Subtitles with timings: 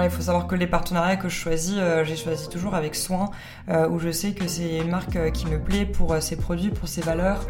[0.00, 3.30] il faut savoir que les partenariats que je choisis, euh, j'ai choisi toujours avec soin,
[3.68, 6.70] euh, où je sais que c'est une marque euh, qui me plaît pour ses produits,
[6.70, 7.46] pour ses valeurs,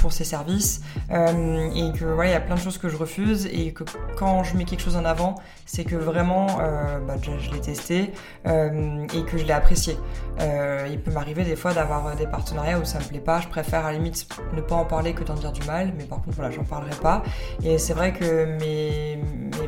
[0.00, 3.46] pour ses services, et que voilà, il y a plein de choses que je refuse,
[3.46, 3.84] et que
[4.16, 6.46] quand je mets quelque chose en avant, c'est que vraiment,
[7.06, 8.12] bah, je, l'ai testé
[8.44, 9.96] et que je l'ai apprécié.
[10.40, 13.86] il peut m'arriver des fois d'avoir des partenariats où ça me plaît pas, je préfère
[13.86, 16.36] à la limite ne pas en parler que d'en dire du mal, mais par contre
[16.36, 17.22] voilà, j'en parlerai pas.
[17.62, 19.18] Et c'est vrai que mes,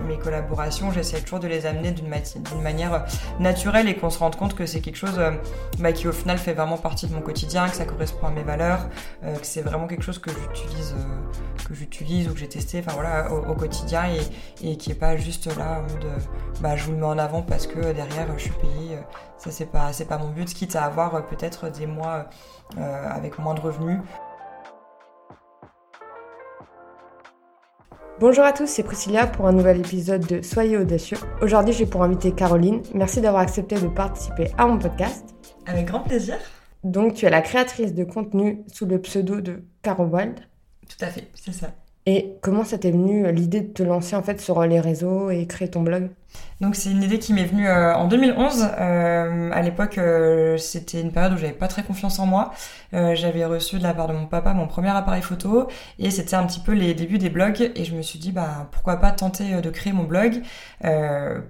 [0.07, 3.05] mes, collaborations, j'essaie toujours de les amener d'une manière
[3.41, 5.33] naturelle et qu'on se rende compte que c'est quelque chose euh,
[5.79, 8.43] bah, qui au final fait vraiment partie de mon quotidien, que ça correspond à mes
[8.43, 8.89] valeurs,
[9.25, 12.83] euh, que c'est vraiment quelque chose que j'utilise, euh, que j'utilise ou que j'ai testé,
[12.85, 14.05] enfin voilà, au, quotidien
[14.63, 16.09] et, qui est pas juste là de,
[16.61, 18.99] bah, je vous le mets en avant parce que derrière je suis payée.
[19.39, 22.27] ça c'est pas c'est pas mon but, quitte à avoir peut-être des mois
[22.77, 24.01] avec moins de revenus.
[28.21, 31.19] Bonjour à tous, c'est Priscilla pour un nouvel épisode de Soyez audacieux.
[31.41, 32.83] Aujourd'hui, j'ai pour inviter Caroline.
[32.93, 35.37] Merci d'avoir accepté de participer à mon podcast.
[35.67, 36.35] Avec grand plaisir.
[36.83, 40.35] Donc, tu es la créatrice de contenu sous le pseudo de Caro Wild.
[40.89, 41.69] Tout à fait, c'est ça.
[42.07, 45.47] Et comment ça t'est venu l'idée de te lancer en fait sur les réseaux et
[45.47, 46.11] créer ton blog?
[46.61, 48.69] Donc c'est une idée qui m'est venue euh, en 2011.
[48.81, 52.53] Euh, à l'époque, euh, c'était une période où j'avais pas très confiance en moi.
[52.93, 56.45] j'avais reçu de la part de mon papa mon premier appareil photo et c'était un
[56.47, 59.61] petit peu les débuts des blogs et je me suis dit bah pourquoi pas tenter
[59.61, 60.41] de créer mon blog,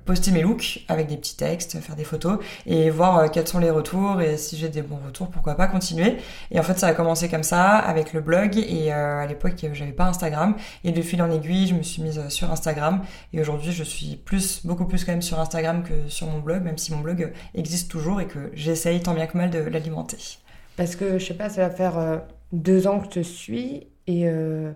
[0.05, 3.71] poster mes looks avec des petits textes, faire des photos et voir quels sont les
[3.71, 6.17] retours et si j'ai des bons retours pourquoi pas continuer.
[6.51, 9.93] Et en fait ça a commencé comme ça avec le blog et à l'époque j'avais
[9.93, 13.01] pas Instagram et de fil en aiguille je me suis mise sur Instagram
[13.33, 16.63] et aujourd'hui je suis plus beaucoup plus quand même sur Instagram que sur mon blog,
[16.63, 20.39] même si mon blog existe toujours et que j'essaye tant bien que mal de l'alimenter.
[20.77, 22.19] Parce que je sais pas, ça va faire euh,
[22.53, 24.71] deux ans que je te suis et euh,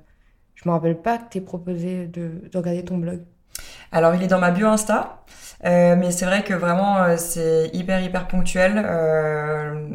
[0.54, 3.20] je me rappelle pas que tu proposé de, de, regarder ton blog.
[3.92, 5.18] Alors il est dans ma bio Insta.
[5.64, 8.84] Euh, mais c'est vrai que vraiment c'est hyper hyper ponctuel.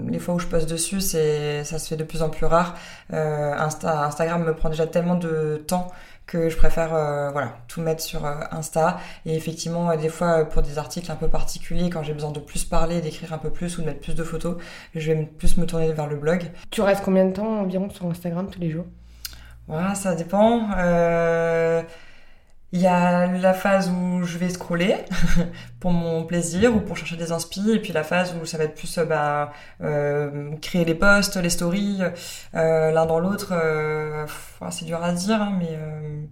[0.10, 2.78] les fois où je poste dessus, c'est ça se fait de plus en plus rare.
[3.12, 5.90] Insta, Instagram me prend déjà tellement de temps
[6.28, 9.00] que je préfère euh, voilà tout mettre sur euh, Insta.
[9.26, 12.40] Et effectivement euh, des fois pour des articles un peu particuliers quand j'ai besoin de
[12.40, 14.58] plus parler d'écrire un peu plus ou de mettre plus de photos
[14.94, 16.52] je vais plus me tourner vers le blog.
[16.70, 18.86] Tu restes combien de temps environ sur Instagram tous les jours?
[19.68, 20.70] Voilà ça dépend
[22.74, 24.96] il y a la phase où je vais scroller
[25.80, 28.66] pour mon plaisir ou pour chercher des inspi, et puis la phase où ça va
[28.66, 32.02] être plus bah, euh, créer les posts, les stories,
[32.56, 33.54] euh, l'un dans l'autre.
[33.54, 34.26] Euh,
[34.70, 36.24] c'est dur à dire, hein, mais euh,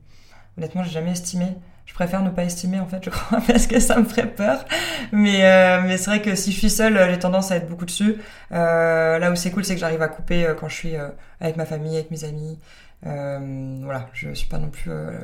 [0.57, 1.55] honnêtement, j'ai jamais estimé.
[1.85, 4.65] Je préfère ne pas estimer en fait, je crois, parce que ça me ferait peur.
[5.13, 5.39] Mais,
[5.83, 8.17] mais c'est vrai que si je suis seule, j'ai tendance à être beaucoup dessus.
[8.51, 10.95] là où c'est cool, c'est que j'arrive à couper quand je suis
[11.39, 12.59] avec ma famille, avec mes amis.
[13.05, 15.19] Euh, voilà, je suis pas non plus euh,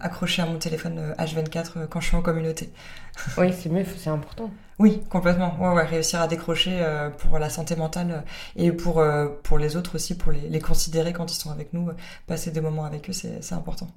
[0.00, 2.70] accrochée à mon téléphone H24 euh, quand je suis en communauté.
[3.38, 4.50] Oui, c'est mieux, c'est important.
[4.78, 5.56] Oui, complètement.
[5.58, 6.84] Ouais, ouais, réussir à décrocher
[7.16, 8.24] pour la santé mentale
[8.56, 9.02] et pour,
[9.42, 11.88] pour les autres aussi, pour les, les, considérer quand ils sont avec nous,
[12.26, 13.88] passer des moments avec eux, c'est important.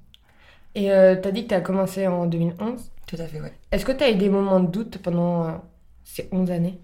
[0.73, 3.49] Et tu as dit que tu as commencé en 2011 Tout à fait, oui.
[3.73, 5.65] Est-ce que tu as eu des moments de doute pendant
[6.05, 6.79] ces 11 années?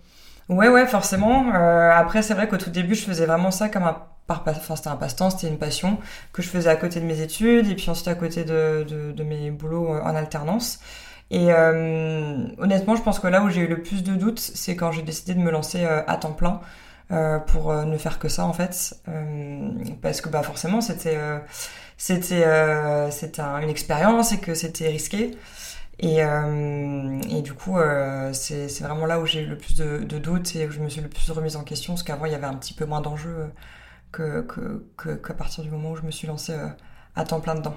[0.50, 1.54] Ouais, ouais, forcément.
[1.54, 4.90] après, c'est vrai qu'au tout début, je faisais vraiment ça comme un par enfin c'était
[4.90, 6.00] un passe-temps, c'était une passion
[6.34, 9.24] que je faisais à côté de mes études et puis ensuite à côté de, de,
[9.24, 10.80] mes boulots euh, en alternance.
[11.31, 14.75] Et euh, honnêtement, je pense que là où j'ai eu le plus de doutes, c'est
[14.75, 16.62] quand j'ai décidé de me lancer euh, à temps plein
[17.46, 18.96] pour ne faire que ça en fait,
[20.02, 21.19] parce que bah forcément c'était
[21.97, 22.44] c'était
[23.12, 25.38] c'était une expérience et que c'était risqué.
[26.00, 27.78] Et, et, du coup,
[28.34, 30.90] c'est vraiment là où j'ai eu le plus de, de, doutes et où je me
[30.90, 33.02] suis le plus remise en question, parce qu'avant, il y avait un petit peu moins
[33.02, 33.52] d'enjeux
[34.16, 36.70] que, qu'à partir du moment où je me suis lancée euh,
[37.16, 37.76] à temps plein dedans.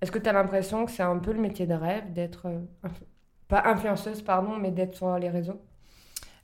[0.00, 2.88] Est-ce que tu as l'impression que c'est un peu le métier de rêve d'être, euh,
[3.48, 5.60] pas influenceuse, pardon, mais d'être sur les réseaux?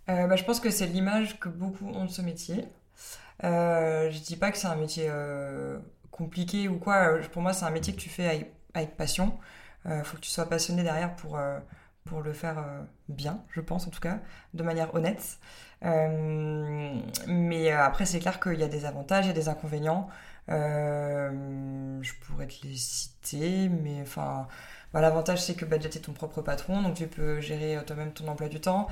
[0.09, 2.69] Euh, bah, Je pense que c'est l'image que beaucoup ont de ce métier.
[3.45, 5.11] Euh, je dis pas que c'est un métier
[6.11, 7.19] compliqué ou quoi.
[7.33, 9.39] Pour moi, c'est un métier que tu fais avec, avec passion.
[9.87, 11.39] Il faut que tu sois passionné derrière pour,
[12.11, 12.65] pour le faire
[13.09, 14.19] bien, je pense en tout cas,
[14.53, 15.39] de manière honnête.
[15.85, 20.09] Euh, mais euh, après, c'est clair qu'il y a des avantages, a des inconvénients.
[20.49, 24.49] Euh, je pourrais te les citer, mais enfin,
[24.93, 28.13] bah, l'avantage c'est que bah, tu es ton propre patron, donc tu peux gérer toi-même
[28.13, 28.89] ton emploi du temps.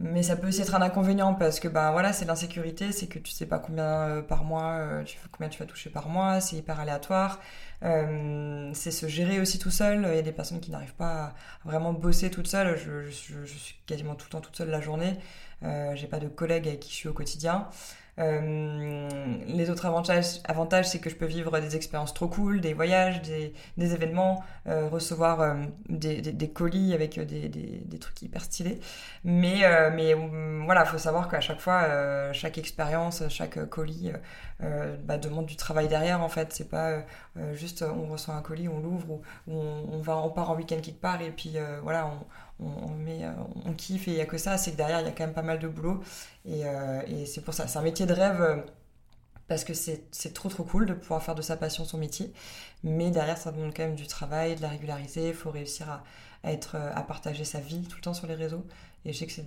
[0.00, 3.18] Mais ça peut aussi être un inconvénient parce que bah voilà, c'est l'insécurité, c'est que
[3.18, 6.78] tu sais pas combien par mois, tu, combien tu vas toucher par mois, c'est hyper
[6.78, 7.40] aléatoire.
[7.82, 10.06] c'est se gérer aussi tout seul.
[10.08, 11.34] Il y a des personnes qui n'arrivent pas à
[11.64, 12.76] vraiment bosser toute seule.
[12.76, 15.16] Je, je, suis quasiment tout le temps toute seule la journée.
[15.64, 17.68] Euh, j'ai pas de collègues avec qui je suis au quotidien.
[18.18, 23.22] Les autres avantages, avantages c'est que je peux vivre des expériences trop cool, des voyages,
[23.22, 23.52] des,
[23.94, 25.56] événements, recevoir
[25.88, 28.80] des, des, colis avec des, des, trucs hyper stylés.
[29.24, 29.62] Mais,
[29.92, 30.14] mais
[30.64, 34.12] voilà, il faut savoir qu'à chaque fois, chaque expérience, chaque colis
[34.60, 36.52] bah, demande du travail derrière en fait.
[36.52, 37.04] C'est pas
[37.52, 41.00] juste on reçoit un colis, on l'ouvre ou, on, va, on part en week-end quelque
[41.00, 42.26] part et puis voilà, on
[42.60, 43.32] euh,
[43.66, 45.24] on kiffe et il n'y a que ça, c'est que derrière il y a quand
[45.24, 46.02] même pas mal de boulot.
[46.44, 48.56] Et, euh, c'est pour ça, c'est un métier de rêve euh,
[49.48, 52.32] parce que c'est trop trop cool de pouvoir faire de sa passion son métier,
[52.82, 55.88] mais derrière ça demande quand même du travail, de la régularité, il faut réussir
[56.44, 58.66] à, être, à partager sa vie tout le temps sur les réseaux.
[59.04, 59.46] Et je sais que c'est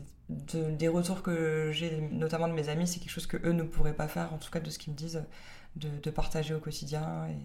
[0.77, 3.93] des retours que j'ai notamment de mes amis, c'est quelque chose que eux ne pourraient
[3.95, 5.23] pas faire, en tout cas de ce qu'ils me disent,
[5.75, 7.37] de, de partager au quotidien et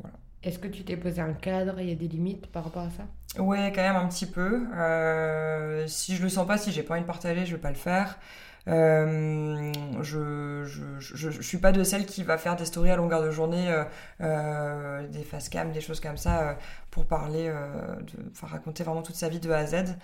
[0.00, 0.16] voilà.
[0.44, 1.80] Est-ce que tu t'es posé un cadre?
[1.80, 3.42] Il y a des limites par rapport à ça?
[3.42, 4.66] Ouais, quand même un petit peu.
[4.74, 7.70] Euh, si je le sens pas, si j'ai pas envie de partager, je vais pas
[7.70, 8.18] le faire.
[8.66, 10.64] Euh, je,
[10.98, 13.74] je, suis pas de celle qui va faire des stories à longueur de journée,
[14.20, 16.58] euh, des face cam, des choses comme ça,
[16.90, 19.96] pour parler, de, enfin raconter vraiment toute sa vie de A à Z.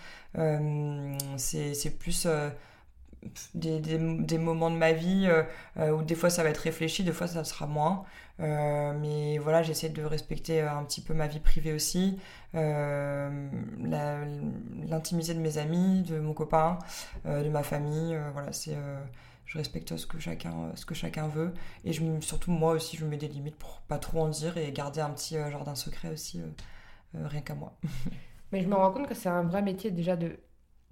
[1.36, 2.26] c'est plus
[3.54, 5.30] des, moments de ma vie
[5.78, 8.04] où des fois ça va être réfléchi, des fois ça sera moins.
[8.40, 12.18] Euh, mais voilà, j'essaie de respecter un petit peu ma vie privée aussi,
[12.54, 13.48] euh,
[14.88, 16.78] l'intimité de mes amis, de mon copain,
[17.26, 18.18] euh, de ma famille.
[18.32, 18.76] voilà, c'est
[19.46, 21.52] je respecte ce que chacun ce que chacun veut
[21.84, 24.56] et je surtout moi aussi je me mets des limites pour pas trop en dire
[24.56, 26.40] et garder un petit jardin secret aussi
[27.14, 27.72] rien qu'à moi
[28.52, 30.38] mais je me rends compte que c'est un vrai métier déjà de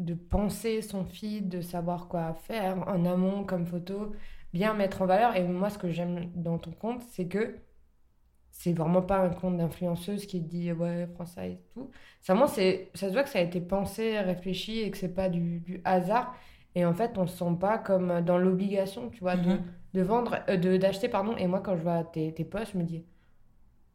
[0.01, 4.13] de penser son feed de savoir quoi faire en amont comme photo
[4.53, 5.37] bien mettre en valeur.
[5.37, 7.59] Et moi, ce que j'aime dans ton compte, c'est que
[8.51, 11.91] c'est vraiment pas un compte d'influenceuse qui dit ouais, prends ça et tout.
[12.21, 15.15] Ça, moi, c'est, ça se voit que ça a été pensé, réfléchi et que c'est
[15.15, 16.35] pas du, du, hasard.
[16.75, 19.63] Et en fait, on se sent pas comme dans l'obligation, tu vois, de, mhm.
[19.95, 21.37] de, vendre, euh, de, d'acheter, pardon.
[21.37, 23.05] Et moi, quand je vois tes, tes posts, je me dis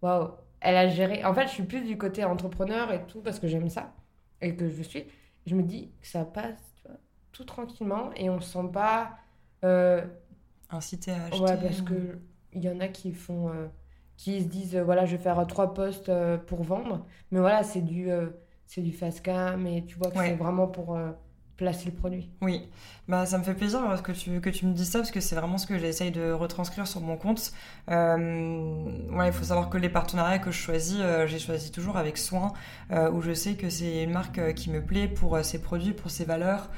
[0.01, 1.25] waouh, elle a géré.
[1.25, 3.93] En fait, je suis plus du côté entrepreneur et tout parce que j'aime ça
[4.41, 5.05] et que je suis.
[5.45, 6.97] Je me dis que ça passe, tu vois,
[7.31, 9.17] tout tranquillement et on se sent pas.
[9.65, 10.05] Euh,
[10.73, 11.43] inciter à acheter.
[11.43, 12.19] Ouais, parce que
[12.53, 13.67] il y en a qui font, euh,
[14.17, 16.11] qui se disent, euh, voilà, je vais faire euh, trois postes
[16.47, 18.09] pour vendre, mais voilà, c'est du,
[18.67, 20.97] c'est du fast cam et tu vois que c'est vraiment pour
[21.57, 22.29] placer le produit.
[22.41, 22.67] Oui,
[23.07, 25.35] bah, ça me fait plaisir que tu, que tu me dises ça parce que c'est
[25.35, 27.51] vraiment ce que j'essaye de retranscrire sur mon compte.
[27.89, 28.85] Euh,
[29.25, 32.53] il faut savoir que les partenariats que je choisis, euh, j'ai choisi toujours avec soin,
[32.91, 36.09] euh, où je sais que c'est une marque qui me plaît pour ses produits, pour
[36.11, 36.69] ses valeurs,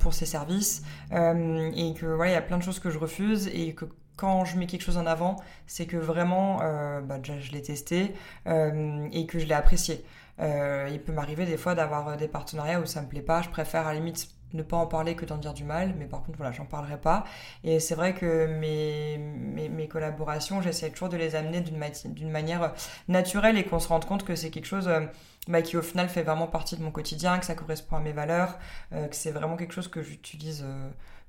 [0.00, 3.48] pour ses services, et que voilà, il y a plein de choses que je refuse
[3.48, 6.58] et que quand je mets quelque chose en avant, c'est que vraiment,
[7.02, 8.14] bah, déjà je l'ai testé
[8.46, 10.04] et que je l'ai apprécié.
[10.40, 13.42] Euh, il peut m'arriver des fois d'avoir euh, des partenariats où ça me plaît pas.
[13.42, 16.06] Je préfère à la limite ne pas en parler que d'en dire du mal, mais
[16.06, 17.24] par contre, voilà, j'en parlerai pas.
[17.64, 22.72] Et c'est vrai que mes, mes, collaborations, j'essaie toujours de les amener d'une manière
[23.08, 25.00] naturelle et qu'on se rende compte que c'est quelque chose euh,
[25.48, 28.12] bah, qui, au final, fait vraiment partie de mon quotidien, que ça correspond à mes
[28.12, 28.58] valeurs,
[28.92, 30.64] que c'est vraiment quelque chose que j'utilise.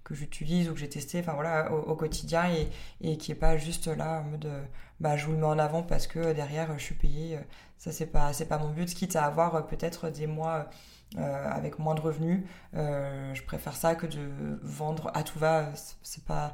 [0.03, 2.69] que j'utilise ou que j'ai testé enfin voilà au, quotidien et,
[3.01, 4.47] et qui est pas juste là en mode
[5.01, 7.37] bah je vous le mets en avant parce que derrière je suis payé
[7.77, 10.69] ça, c'est pas, c'est pas mon but, quitte à avoir euh, peut-être des mois
[11.17, 12.43] euh, avec moins de revenus.
[12.75, 15.69] Euh, je préfère ça que de vendre à tout va.
[16.01, 16.53] C'est pas,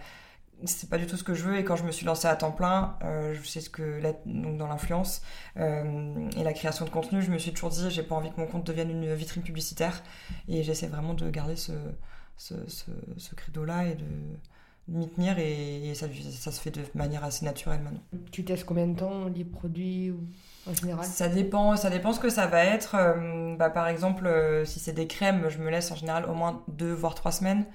[0.65, 1.57] c'est pas du tout ce que je veux.
[1.57, 4.67] Et quand je me suis lancée à temps plein, je sais ce que, donc dans
[4.67, 5.21] l'influence
[5.55, 8.47] et la création de contenu, je me suis toujours dit, j'ai pas envie que mon
[8.47, 10.03] compte devienne une vitrine publicitaire.
[10.47, 11.73] Et j'essaie vraiment de garder ce,
[12.37, 12.53] ce,
[13.17, 14.05] ce credo-là et de
[14.87, 18.01] m'y tenir et, ça, ça, se fait de manière assez naturelle maintenant.
[18.31, 20.19] Tu testes combien de temps les produits ou
[20.69, 21.05] en général?
[21.05, 22.95] Ça dépend, ça dépend ce que ça va être.
[22.95, 26.33] Euh, bah, par exemple, euh, si c'est des crèmes, je me laisse en général au
[26.33, 27.65] moins deux voire trois semaines.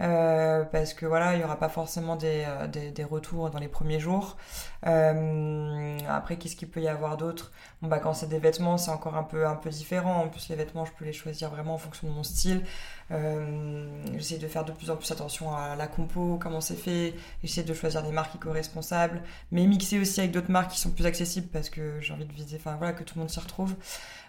[0.00, 3.68] Euh, parce que voilà, il n'y aura pas forcément des, des, des, retours dans les
[3.68, 4.36] premiers jours.
[4.84, 7.52] Après, qu'est-ce qu'il peut y avoir d'autre?
[7.82, 10.22] Bah, Quand c'est des vêtements, c'est encore un peu, un peu différent.
[10.22, 12.62] En plus, les vêtements, je peux les choisir vraiment en fonction de mon style.
[13.10, 13.86] Euh,
[14.16, 17.14] j'essaie de faire de plus en plus attention à la compo, comment c'est fait.
[17.42, 19.22] J'essaie de choisir des marques éco-responsables,
[19.52, 22.32] mais mixer aussi avec d'autres marques qui sont plus accessibles parce que j'ai envie de
[22.32, 23.74] viser, enfin voilà, que tout le monde s'y retrouve.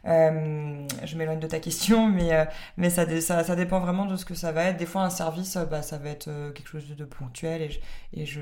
[0.06, 2.46] Euh, je m'éloigne de ta question, mais, euh,
[2.78, 4.78] mais ça, ça, ça, dépend vraiment de ce que ça va être.
[4.78, 7.80] Des fois, un service, bah, ça va être quelque chose de, ponctuel et je,
[8.14, 8.42] et je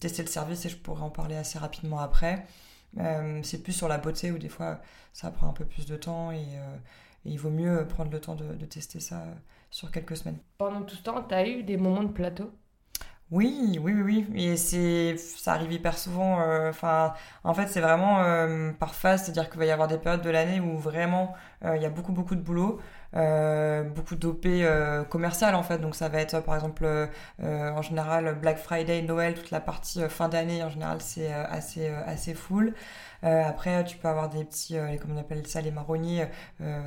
[0.00, 2.46] tester le service et je pourrais en parler assez rapidement après.
[3.42, 4.80] c'est plus sur la beauté où des fois
[5.12, 6.58] ça prend un peu plus de temps et,
[7.24, 9.24] et il vaut mieux prendre le temps de, tester ça
[9.70, 10.38] sur quelques semaines.
[10.58, 12.52] Pendant tout ce temps, tu as eu des moments de plateau?
[13.30, 14.26] Oui, oui, oui, oui.
[14.34, 16.40] Et c'est, ça arrive hyper souvent.
[16.42, 16.70] Euh,
[17.44, 20.28] en fait, c'est vraiment euh, par phase, c'est-à-dire qu'il va y avoir des périodes de
[20.28, 21.32] l'année où vraiment
[21.64, 22.78] euh, il y a beaucoup, beaucoup de boulot.
[23.12, 24.46] Beaucoup d'OP
[25.10, 25.78] commerciales en fait.
[25.78, 26.86] Donc ça va être par exemple
[27.38, 32.34] en général Black Friday, Noël, toute la partie fin d'année en général c'est assez assez
[32.34, 32.74] full.
[33.22, 36.26] après, tu peux avoir des petits, comment on appelle ça, les marronniers,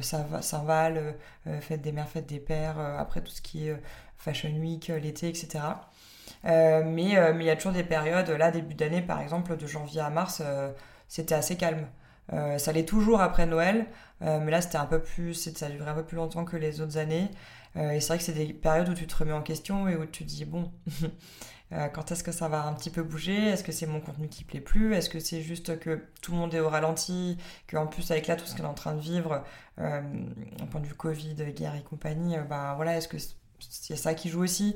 [0.01, 1.15] Saint-Val,
[1.61, 3.81] fête des mères, fête des pères, après tout ce qui est
[4.17, 5.59] Fashion Week, l'été, etc.
[6.43, 10.09] mais il y a toujours des périodes, là, début d'année, par exemple, de janvier à
[10.09, 10.41] mars,
[11.07, 11.87] c'était assez calme.
[12.33, 13.87] Euh, ça l'est toujours après Noël,
[14.21, 16.81] euh, mais là c'était un peu plus, ça duré un peu plus longtemps que les
[16.81, 17.29] autres années.
[17.77, 19.95] Euh, et c'est vrai que c'est des périodes où tu te remets en question et
[19.95, 20.71] où tu te dis bon,
[21.93, 23.49] quand est-ce que ça va un petit peu bouger?
[23.49, 24.93] Est-ce que c'est mon contenu qui plaît plus?
[24.95, 27.37] Est-ce que c'est juste que tout le monde est au ralenti?
[27.69, 29.43] Qu'en plus avec là tout ce qu'on est en train de vivre,
[29.79, 30.01] euh,
[30.71, 33.17] point de vue Covid, guerre et compagnie, bah voilà, est-ce que
[33.59, 34.75] c'est ça qui joue aussi?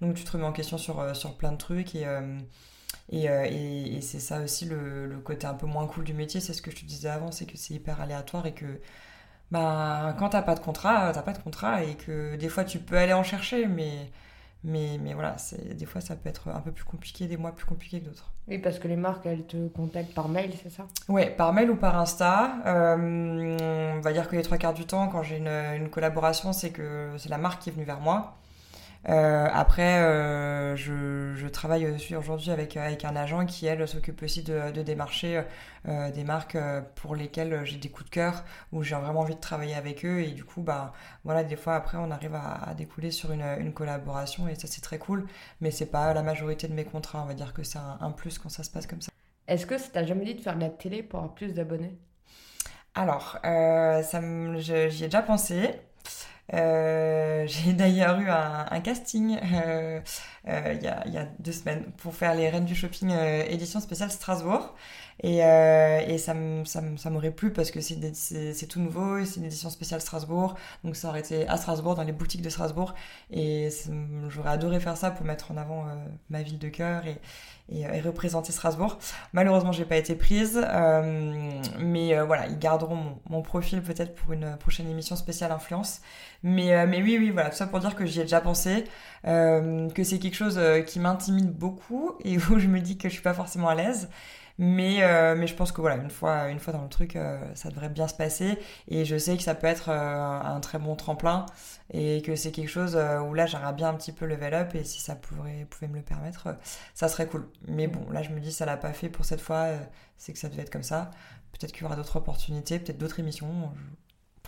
[0.00, 2.06] Donc tu te remets en question sur, sur plein de trucs et
[3.12, 6.40] euh, et, et, c'est ça aussi le, le, côté un peu moins cool du métier,
[6.40, 8.80] c'est ce que je te disais avant, c'est que c'est hyper aléatoire et que
[9.50, 12.78] bah, quand t'as pas de contrat, t'as pas de contrat et que des fois tu
[12.78, 14.10] peux aller en chercher, mais,
[14.64, 15.36] mais, mais voilà,
[15.74, 18.32] des fois ça peut être un peu plus compliqué, des mois plus compliqués que d'autres.
[18.48, 20.86] Oui, parce que les marques, elles te contactent par mail, c'est ça?
[21.08, 22.56] Ouais, par mail ou par Insta.
[22.66, 26.52] Euh, on va dire que les trois quarts du temps, quand j'ai une, une collaboration,
[26.52, 28.36] c'est que c'est la marque qui est venue vers moi.
[29.08, 34.22] Euh, après, euh, je, je, travaille aussi aujourd'hui avec, avec un agent qui, elle, s'occupe
[34.22, 35.42] aussi de, de démarcher
[35.88, 36.56] euh, des marques
[36.94, 40.20] pour lesquelles j'ai des coups de cœur, où j'ai vraiment envie de travailler avec eux.
[40.20, 40.92] Et du coup, bah,
[41.24, 44.68] voilà, des fois, après, on arrive à, à découler sur une, une, collaboration et ça,
[44.68, 45.26] c'est très cool.
[45.60, 47.22] Mais c'est pas la majorité de mes contrats.
[47.22, 49.10] On va dire que c'est un, un, plus quand ça se passe comme ça.
[49.48, 51.98] Est-ce que ça t'a jamais dit de faire de la télé pour avoir plus d'abonnés?
[52.94, 54.02] Alors, euh,
[54.58, 55.80] j'y ai déjà pensé.
[56.54, 60.00] Euh, j'ai d'ailleurs eu un, casting euh,
[60.48, 63.10] euh, il, y a, deux semaines pour faire les Reines du Shopping
[63.48, 64.74] édition spéciale Strasbourg.
[65.22, 70.56] Et, et ça, m'aurait plu parce que c'est tout nouveau, c'est une édition spéciale Strasbourg.
[70.84, 72.94] Donc ça aurait été à Strasbourg, dans les boutiques de Strasbourg.
[73.30, 73.68] Et
[74.28, 75.86] j'aurais adoré faire ça pour mettre en avant
[76.30, 77.18] ma ville de cœur et,
[77.68, 78.98] et, et, représenter Strasbourg.
[79.32, 80.60] Malheureusement, j'ai pas été prise.
[81.78, 86.00] mais voilà, ils garderont mon, profil peut-être pour une prochaine émission spéciale influence.
[86.42, 88.84] Mais, euh, mais oui, oui, voilà, tout ça pour dire que j'y ai déjà pensé,
[89.26, 93.08] euh, que c'est quelque chose euh, qui m'intimide beaucoup et où je me dis que
[93.08, 94.08] je suis pas forcément à l'aise.
[94.58, 97.40] Mais, euh, mais je pense que voilà, une fois, une fois dans le truc, euh,
[97.54, 98.58] ça devrait bien se passer.
[98.88, 101.46] Et je sais que ça peut être euh, un très bon tremplin
[101.90, 104.74] et que c'est quelque chose où là, j'aimerais bien un petit peu level up.
[104.74, 106.56] Et si ça pourrait, pouvait me le permettre,
[106.94, 107.48] ça serait cool.
[107.68, 109.68] Mais bon, là, je me dis, ça l'a pas fait pour cette fois,
[110.16, 111.10] c'est que ça devait être comme ça.
[111.52, 113.72] Peut-être qu'il y aura d'autres opportunités, peut-être d'autres émissions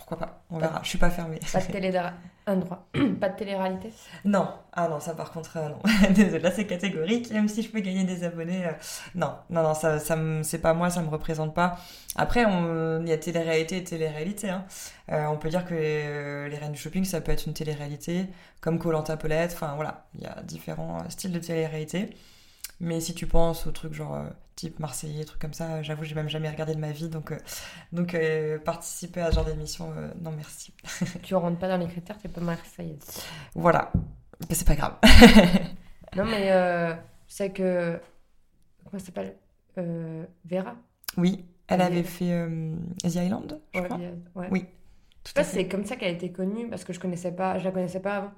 [0.05, 0.81] pourquoi pas On verra.
[0.83, 1.39] Je suis pas fermée.
[1.51, 1.99] Pas de télé
[2.47, 2.87] un droit.
[3.19, 3.91] pas de télé-réalité?
[4.23, 4.47] Non.
[4.71, 5.79] Ah non, ça par contre, euh, non.
[6.11, 7.31] Désolée, là c'est catégorique.
[7.31, 8.71] Même si je peux gagner des abonnés, euh,
[9.15, 11.79] non, non, non, ça, ça c'est pas moi, ça me représente pas.
[12.15, 14.51] Après, il y a télé-réalité et télé-réalité.
[14.51, 14.65] Hein.
[15.11, 18.27] Euh, on peut dire que les, les, Reines du Shopping, ça peut être une télé-réalité,
[18.61, 19.53] comme Colanta Pelette.
[19.53, 22.11] Enfin voilà, il y a différents styles de télé-réalité.
[22.79, 24.23] Mais si tu penses au truc genre
[24.55, 27.09] type Marseillais, truc comme ça, j'avoue, j'ai même jamais regardé de ma vie.
[27.09, 27.37] Donc, euh,
[27.91, 30.73] donc euh, participer à ce genre d'émission, non merci.
[31.23, 33.23] tu rentres pas dans les critères, t'es pas Marseillaise.
[33.53, 33.91] Voilà.
[34.49, 34.95] Mais c'est pas grave.
[36.15, 36.49] non, mais
[37.27, 37.99] je sais que.
[38.85, 39.35] Comment ça s'appelle
[40.45, 40.75] Vera?
[41.17, 42.47] Oui, elle avait fait
[43.03, 43.99] The Island, je crois.
[44.35, 44.47] Ouais.
[44.51, 44.65] Oui.
[45.25, 47.63] Je sais c'est comme ça qu'elle a été connue parce que je connaissais pas, je
[47.63, 48.31] la connaissais pas avant.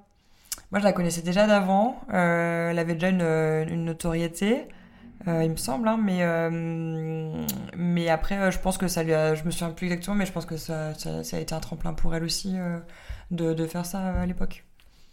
[0.70, 2.00] Moi, je la connaissais déjà d'avant.
[2.12, 4.68] Euh, elle avait déjà une, une notoriété,
[5.26, 5.88] euh, il me semble.
[5.88, 7.44] Hein, mais, euh,
[7.76, 9.34] mais après, je pense que ça lui a.
[9.34, 11.60] Je me souviens plus exactement, mais je pense que ça, ça, ça a été un
[11.60, 12.56] tremplin pour elle aussi
[13.30, 14.64] de, de, faire ça à l'époque.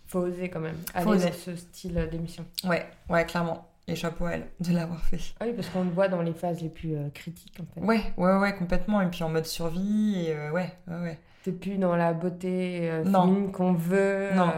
[0.07, 1.29] Faut oser quand même aller oser.
[1.29, 2.45] dans ce style d'émission.
[2.63, 3.67] Ouais, ouais, clairement.
[3.87, 5.19] Et chapeau à elle de l'avoir fait.
[5.39, 7.85] Ah oui, parce qu'on le voit dans les phases les plus critiques en fait.
[7.85, 9.01] Ouais, ouais, ouais, complètement.
[9.01, 11.19] Et puis en mode survie, et ouais, ouais, ouais.
[11.43, 14.29] T'es plus dans la beauté féminine qu'on veut.
[14.35, 14.51] Non.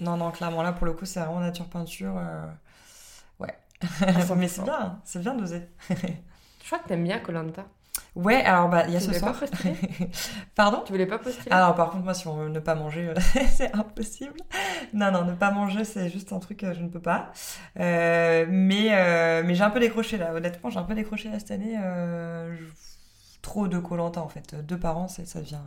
[0.00, 2.14] Non, non, clairement, là, pour le coup, c'est vraiment nature peinture.
[3.84, 4.34] Euh...
[4.36, 5.00] Mais c'est bien, hein.
[5.04, 5.68] c'est bien d'oser.
[5.88, 7.66] Je crois que t'aimes bien Colanta.
[8.14, 9.40] Ouais, alors bah il y a ce soir.
[10.54, 10.82] Pardon?
[10.84, 11.50] Tu voulais pas postuler?
[11.50, 13.14] Alors par contre moi si on veut ne pas manger euh,
[13.52, 14.40] c'est impossible.
[14.92, 17.32] Non non ne pas manger c'est juste un truc que je ne peux pas.
[17.78, 21.38] Euh, mais euh, mais j'ai un peu décroché là honnêtement j'ai un peu décroché là
[21.38, 21.76] cette année.
[21.80, 22.56] Euh,
[23.42, 25.58] trop de Colanta en fait deux par an ça devient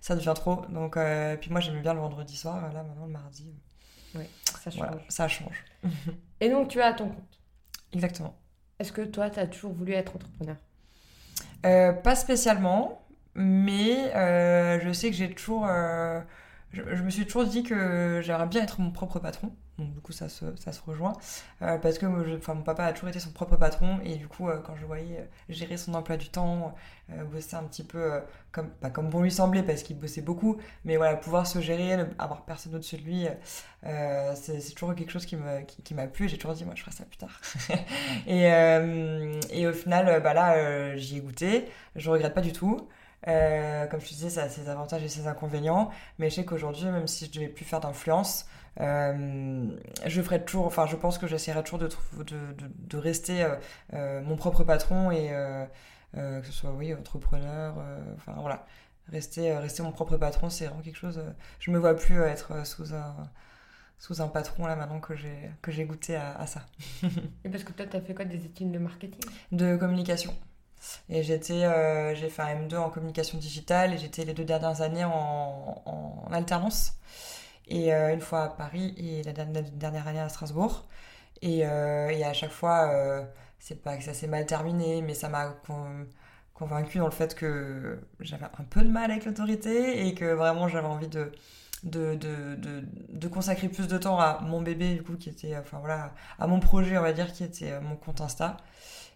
[0.00, 0.62] ça devient trop.
[0.70, 2.60] Donc, euh, puis moi, j'aimais bien le vendredi soir.
[2.72, 3.52] Là, maintenant, le mardi.
[4.14, 4.78] Oui, ça change.
[4.78, 5.64] Voilà, ça change.
[6.40, 7.39] Et donc, tu à ton compte?
[7.92, 8.36] Exactement.
[8.78, 10.56] Est-ce que toi, tu as toujours voulu être entrepreneur?
[11.66, 13.02] Euh, Pas spécialement,
[13.34, 15.66] mais euh, je sais que j'ai toujours.
[15.68, 16.20] Euh,
[16.72, 19.52] je, me suis toujours dit que j'aimerais bien être mon propre patron.
[19.80, 21.14] Donc du coup ça se, ça se rejoint.
[21.62, 22.06] Euh, parce que
[22.36, 24.84] enfin, mon papa a toujours été son propre patron et du coup euh, quand je
[24.84, 26.74] voyais euh, gérer son emploi du temps,
[27.32, 28.20] bosser un petit peu
[28.52, 31.98] comme, pas comme bon lui semblait parce qu'il bossait beaucoup, mais voilà, pouvoir se gérer,
[32.20, 33.26] avoir personne au-dessus de lui,
[34.34, 36.82] c'est toujours quelque chose qui m'a qui, m'a plu et j'ai toujours dit moi je
[36.82, 37.40] ferai ça plus tard.
[38.28, 38.44] et,
[39.50, 42.88] et au final, bah là j'y ai goûté, je regrette pas du tout.
[43.24, 45.90] Comme je te disais, ça a ses avantages et ses inconvénients.
[46.20, 48.46] Mais je sais qu'aujourd'hui, même si je ne devais plus faire d'influence,
[48.80, 49.66] euh,
[50.06, 51.88] je ferai toujours, enfin, je pense que j'essaierai toujours de,
[52.24, 52.36] de,
[52.78, 53.46] de, rester
[53.92, 55.30] euh, mon propre patron et
[56.14, 57.76] que ce soit, oui, entrepreneur,
[58.16, 58.66] enfin voilà.
[59.08, 61.20] Rester, rester mon propre patron, c'est vraiment quelque chose.
[61.58, 63.16] je me vois plus être sous un
[63.98, 66.64] sous un patron là maintenant que j'ai que j'ai goûté à, à ça.
[67.44, 69.20] et parce que toi, tu as fait quoi des études de marketing?
[69.52, 70.34] De communication.
[71.08, 74.80] Et j'étais, euh, j'ai fait un M2 en communication digitale et j'étais les deux dernières
[74.80, 76.94] années en, en alternance.
[77.70, 80.86] Et euh, une fois à Paris et la dernière, année à Strasbourg.
[81.42, 82.90] Et, euh, et à chaque fois,
[83.58, 85.54] c'est pas que ça s'est mal terminé, mais ça m'a
[86.54, 90.68] convaincu dans le fait que j'avais un peu de mal avec l'autorité et que vraiment
[90.68, 91.32] j'avais envie de,
[91.84, 95.56] de, de, de, de, consacrer plus de temps à mon bébé, du coup, qui était,
[95.56, 98.58] enfin voilà, à mon projet, on va dire, qui était mon compte Insta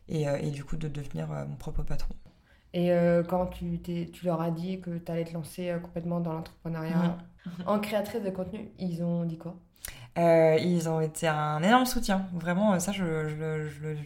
[0.09, 2.15] et, euh, et du coup de devenir euh, mon propre patron.
[2.73, 6.33] Et euh, quand tu, tu leur as dit que tu allais te lancer complètement dans
[6.33, 7.19] l'entrepreneuriat
[7.67, 9.57] en créatrice de contenu, ils ont dit quoi?
[10.17, 12.29] Ils ont été un énorme soutien.
[12.35, 13.03] Vraiment, ça, je,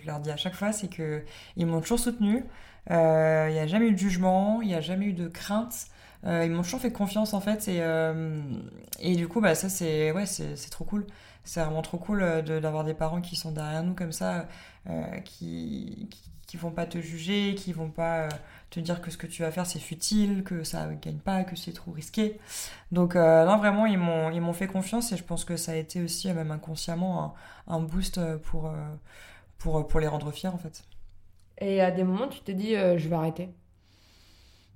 [0.07, 1.23] leur dis à chaque fois, c'est que
[1.57, 2.45] ils m'ont toujours soutenu.
[2.88, 5.88] Il n'y a jamais eu de jugement, il n'y a jamais eu de crainte.
[6.25, 10.25] ils m'ont toujours fait confiance en fait et, du coup bah ça c'est ouais
[10.71, 11.07] trop cool
[11.45, 14.47] c'est vraiment trop cool d'avoir des parents qui sont derrière nous comme ça
[14.90, 16.09] euh, qui,
[16.47, 18.28] qui, vont pas te juger, qui vont pas euh,
[18.70, 21.44] te dire que ce que tu vas faire c'est futile, que ça ne gagne pas,
[21.44, 22.38] que c'est trop risqué.
[22.92, 25.72] Donc euh, non vraiment ils m'ont ils m'ont fait confiance et je pense que ça
[25.72, 27.34] a été aussi même inconsciemment
[27.66, 28.72] un, boost pour
[29.58, 30.84] pour pour les rendre fiers en fait.
[31.58, 33.50] Et à des moments tu te dis je vais arrêter?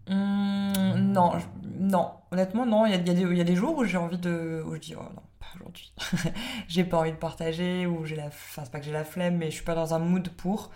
[0.08, 1.32] Mmh, non,
[1.78, 2.86] non, honnêtement non.
[2.86, 4.94] Il y a, il y a, des jours où j'ai envie de, où je dis
[4.96, 5.22] oh non,
[5.54, 5.92] aujourd'hui.
[6.68, 9.36] j'ai pas envie de partager ou j'ai la, enfin c'est pas que j'ai la flemme,
[9.36, 10.70] mais je suis pas dans un mood pour.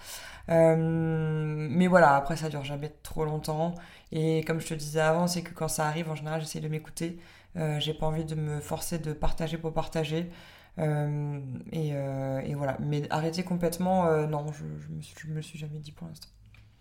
[0.48, 3.74] Euh, mais voilà, après ça dure jamais trop longtemps.
[4.12, 6.68] Et comme je te disais avant, c'est que quand ça arrive, en général, j'essaie de
[6.68, 7.18] m'écouter.
[7.56, 10.30] Euh, j'ai pas envie de me forcer de partager pour partager.
[10.78, 11.40] Euh,
[11.72, 12.76] et, et, voilà.
[12.80, 16.28] Mais arrêter complètement, non, je, je, me suis, je me suis jamais dit pour l'instant.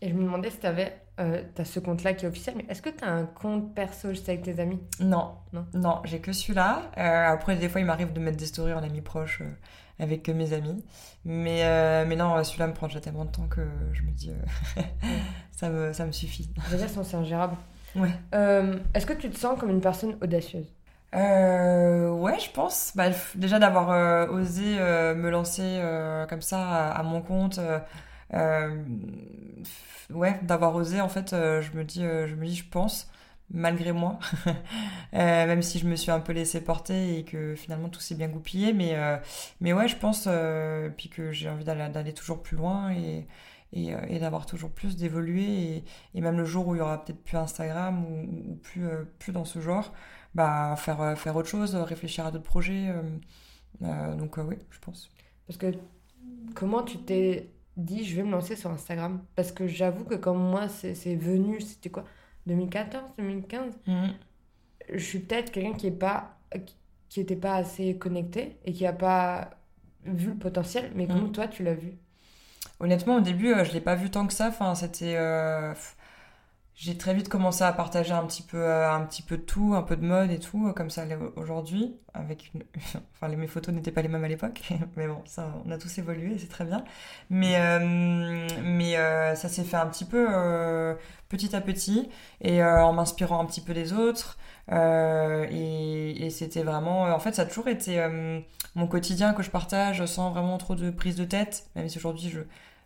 [0.01, 1.01] Et je me demandais si tu avais.
[1.17, 4.27] As ce compte-là qui est officiel, mais est-ce que tu as un compte perso juste
[4.27, 4.79] avec tes amis?
[4.99, 5.35] Non.
[5.53, 6.91] Non, non j'ai que celui-là.
[6.95, 9.41] Après, des fois, il m'arrive de mettre des stories en amis proches
[9.99, 10.83] avec mes amis.
[11.23, 13.61] Mais, mais non, celui-là me prend déjà tellement de temps que
[13.93, 14.31] je me dis.
[15.51, 16.49] ça, me, ça me suffit.
[16.71, 17.55] Déjà, c'est ingérable.
[17.95, 18.11] Ouais.
[18.93, 20.67] est-ce que tu te sens comme une personne audacieuse?
[21.13, 22.91] Ouais, je pense.
[22.95, 23.05] Bah,
[23.35, 24.75] déjà d'avoir osé
[25.15, 25.81] me lancer
[26.29, 27.59] comme ça à, mon compte,
[28.33, 28.83] euh,
[30.09, 33.09] ouais, d'avoir osé, en fait, euh, je me dis, euh, je me dis, je pense,
[33.51, 34.19] malgré moi,
[35.13, 38.27] même si je me suis un peu laissé porter et que finalement tout s'est bien
[38.27, 38.95] goupillé, mais,
[39.61, 40.27] mais ouais, je pense,
[40.97, 43.27] puis que j'ai envie d'aller toujours plus loin et,
[43.73, 47.37] et, d'avoir toujours plus, d'évoluer, et, même le jour où il y aura peut-être plus
[47.37, 48.87] Instagram ou, ou plus,
[49.19, 49.93] plus dans ce genre,
[50.33, 52.93] bah, faire, faire autre chose, réfléchir à d'autres projets.
[53.81, 55.09] donc oui, je pense.
[55.47, 55.71] Parce que
[56.55, 59.23] comment tu t'es dit je vais me lancer sur Instagram?
[59.35, 62.05] Parce que j'avoue que comme moi c'est venu c'était quoi?
[62.47, 64.13] 2014 2015 mhm.
[64.93, 66.37] je suis peut-être quelqu'un qui est pas
[67.09, 69.51] qui était pas assez connecté et qui a pas
[70.03, 71.31] vu le potentiel mais comment mhm.
[71.31, 71.93] toi tu l'as vu?
[72.79, 75.73] Honnêtement au début euh, je l'ai pas vu tant que ça enfin c'était euh,
[76.75, 79.73] j'ai très vite commencé à partager un petit peu euh, un petit peu de tout
[79.75, 81.05] un peu de mode et tout comme ça
[81.37, 82.63] aujourd'hui avec une...
[83.13, 84.61] enfin mes photos n'étaient pas les mêmes à l'époque
[84.97, 86.83] mais bon ça on a tous évolué c'est très bien
[87.29, 87.79] mais
[88.61, 88.95] mais
[89.35, 90.27] ça s'est fait un petit peu
[91.29, 92.09] petit à petit
[92.41, 94.37] et en m'inspirant un petit peu des autres
[94.71, 98.05] et, et c'était vraiment en fait ça a toujours été
[98.75, 102.29] mon quotidien que je partage sans vraiment trop de prise de tête même si aujourd'hui
[102.29, 102.41] je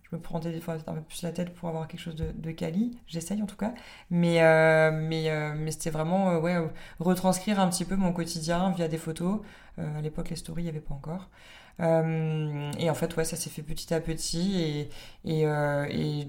[0.10, 2.32] je me prends des fois un peu plus la tête pour avoir quelque chose de,
[2.34, 2.98] de quali.
[3.08, 3.74] J'essaye en tout cas.
[4.10, 6.58] Mais, euh, mais, euh, mais c'était vraiment euh, ouais,
[7.00, 9.42] retranscrire un petit peu mon quotidien via des photos.
[9.78, 11.30] à l'époque, les stories, il n'y avait pas encore.
[11.80, 14.90] Et en fait, ouais, ça s'est fait petit à petit et,
[15.26, 16.28] et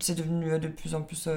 [0.00, 1.28] c'est devenu de plus en plus,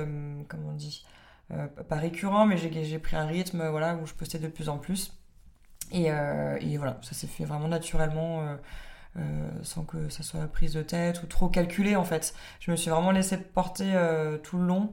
[0.47, 1.05] comment on dit,
[1.49, 5.13] pas récurrent, mais j'ai pris un rythme voilà, où je postais de plus en plus.
[5.91, 6.09] Et,
[6.77, 8.57] voilà, ça s'est fait vraiment naturellement
[9.63, 12.33] sans que ça soit prise de tête ou trop calculé en fait.
[12.59, 13.93] Je me suis vraiment laissé porter
[14.43, 14.91] tout le long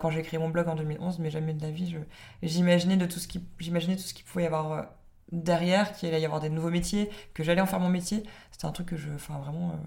[0.00, 1.96] quand j'ai créé mon blog en 2011, mais jamais de la vie,
[2.42, 3.20] j'imaginais tout
[3.60, 4.88] j'imaginais tout ce qu'il pouvait y avoir
[5.32, 8.22] derrière, qu'il allait y avoir des nouveaux métiers, que j'allais en faire mon métier.
[8.50, 9.78] C'était un truc que je, enfin vraiment,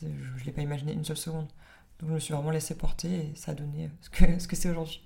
[0.00, 1.48] je, je l'ai pas imaginé une seule seconde.
[2.00, 4.56] Donc je me suis vraiment laissé porter et ça a donné ce que ce que
[4.56, 5.02] c'est aujourd'hui.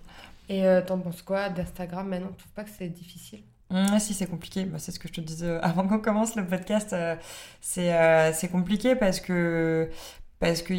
[0.48, 2.30] Et euh, t'en penses quoi d'Instagram maintenant?
[2.30, 3.40] Tu trouves pas que c'est difficile?
[3.70, 4.64] Mmh, si, c'est compliqué.
[4.64, 6.92] Bah, c'est ce que je te disais euh, avant qu'on commence le podcast.
[6.92, 7.14] Euh,
[7.62, 9.88] c'est compliqué parce que,
[10.40, 10.74] parce que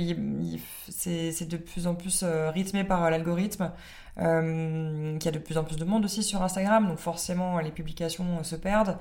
[0.89, 3.71] c'est de plus en plus rythmé par l'algorithme.
[4.19, 7.59] Euh, qu'il y a de plus en plus de monde aussi sur Instagram, donc forcément
[7.59, 8.97] les publications se perdent,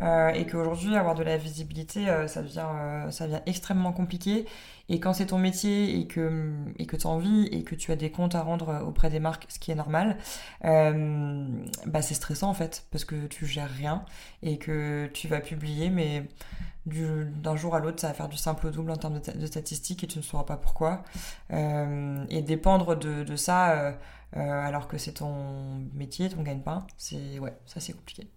[0.00, 2.66] euh, et qu'aujourd'hui avoir de la visibilité, euh, ça, devient,
[3.10, 4.46] ça devient extrêmement compliqué.
[4.88, 7.14] Et quand c'est ton métier et que, et que tu as
[7.50, 10.18] et que tu as des comptes à rendre auprès des marques, ce qui est normal,
[10.62, 14.04] bah c'est stressant en fait, parce que tu gères rien
[14.42, 16.24] et que tu vas publier, mais
[16.86, 20.04] d'un jour à l'autre, ça va faire du simple au double en termes de, statistiques
[20.04, 21.02] et tu ne sauras pas pourquoi.
[21.50, 23.92] et dépendre de, ça euh,
[24.34, 25.34] alors que c'est ton
[25.94, 28.28] métier, ton gagne-pain, c'est ouais, ça c'est compliqué.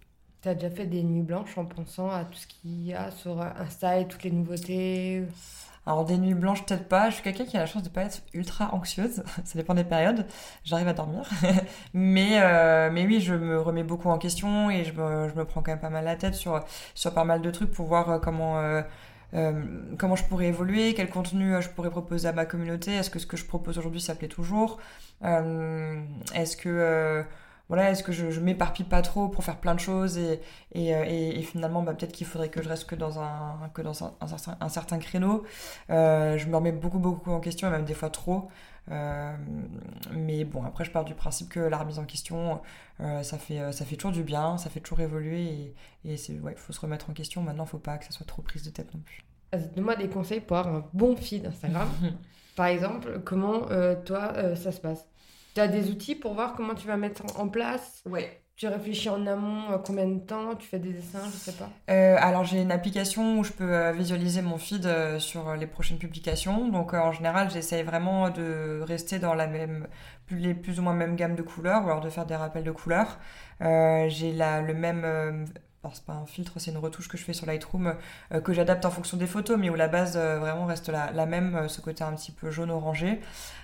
[0.41, 3.09] Tu as déjà fait des nuits blanches en pensant à tout ce qu'il y a
[3.11, 5.23] sur Insta et toutes les nouveautés?
[5.87, 8.03] Alors des nuits blanches peut-être pas, je suis quelqu'un qui a la chance de pas
[8.03, 10.25] être ultra anxieuse, ça dépend des périodes,
[10.65, 11.21] j'arrive à dormir.
[11.93, 15.45] mais, euh, mais oui, je me remets beaucoup en question et je me, je me,
[15.45, 16.61] prends quand même pas mal la tête sur,
[16.93, 18.81] sur pas mal de trucs pour voir euh,
[19.31, 23.19] comment, comment je pourrais évoluer, quel contenu je pourrais proposer à ma communauté, est-ce que
[23.19, 24.79] ce que je propose aujourd'hui ça plaît toujours,
[25.23, 26.01] euh,
[26.35, 27.23] est-ce que euh,
[27.69, 30.39] voilà, est-ce que je, m'éparpille pas trop pour faire plein de choses et,
[30.73, 33.81] et, euh, et, finalement bah, peut-être qu'il faudrait que je reste que dans un, que
[33.81, 35.43] dans un, un, certain, créneau.
[35.89, 38.49] je me remets beaucoup beaucoup en question et même des fois trop.
[38.89, 42.61] Mais bon, après je pars du principe que la remise en question,
[42.99, 45.73] ça, fait, ça fait toujours du bien, ça fait toujours évoluer
[46.05, 47.41] et, il ouais, faut se remettre en question.
[47.41, 49.23] Maintenant, faut pas que ça soit trop prise de tête non plus.
[49.51, 51.89] Donne-moi des conseils pour avoir un bon feed Instagram.
[52.57, 55.07] Par exemple, comment euh, toi, euh, ça se passe?
[55.53, 58.01] Tu as des outils pour voir comment tu vas mettre en place?
[58.05, 58.41] Ouais.
[58.57, 61.69] Tu réfléchis en amont euh, combien de temps Tu fais des dessins Je sais pas.
[62.19, 64.89] alors j'ai une application où je peux visualiser mon feed
[65.19, 66.67] sur les prochaines publications.
[66.67, 69.87] Donc en général, j'essaye vraiment de rester dans la même,
[70.31, 72.71] les plus ou moins même gamme de couleurs, ou alors de faire des rappels de
[72.71, 73.19] couleurs.
[73.61, 75.45] j'ai le même
[75.93, 77.95] c'est pas un filtre, c'est une retouche que je fais sur Lightroom
[78.33, 81.25] euh, que j'adapte en fonction des photos, mais où la base euh, vraiment reste la,
[81.25, 83.19] même, euh, ce côté un petit peu jaune-orangé,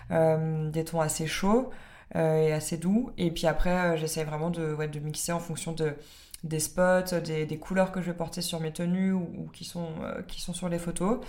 [0.09, 1.71] des tons assez chauds
[2.15, 3.11] et assez doux.
[3.17, 5.95] Et puis après, j'essaie vraiment de, de mixer en fonction de,
[6.43, 9.89] des spots, des, des, couleurs que je vais porter sur mes tenues ou, qui, sont,
[10.27, 11.19] qui sont sur les photos.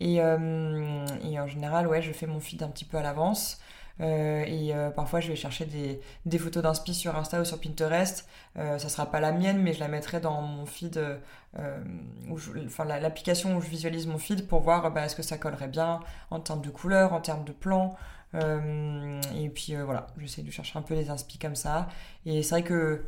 [0.00, 3.60] Et, et, en général, ouais, je fais mon feed un petit peu à l'avance.
[4.00, 7.60] Euh, et euh, parfois, je vais chercher des, des photos d'inspi sur Insta ou sur
[7.60, 8.28] Pinterest.
[8.58, 11.00] Euh, ça sera pas la mienne, mais je la mettrai dans mon feed,
[12.66, 16.00] enfin l'application où je visualise mon feed pour voir bah, est-ce que ça collerait bien
[16.30, 17.96] en termes de couleurs, en termes de plans.
[18.34, 21.88] Et puis voilà, j'essaie de chercher un peu les inspi comme ça.
[22.26, 23.04] Et c'est vrai que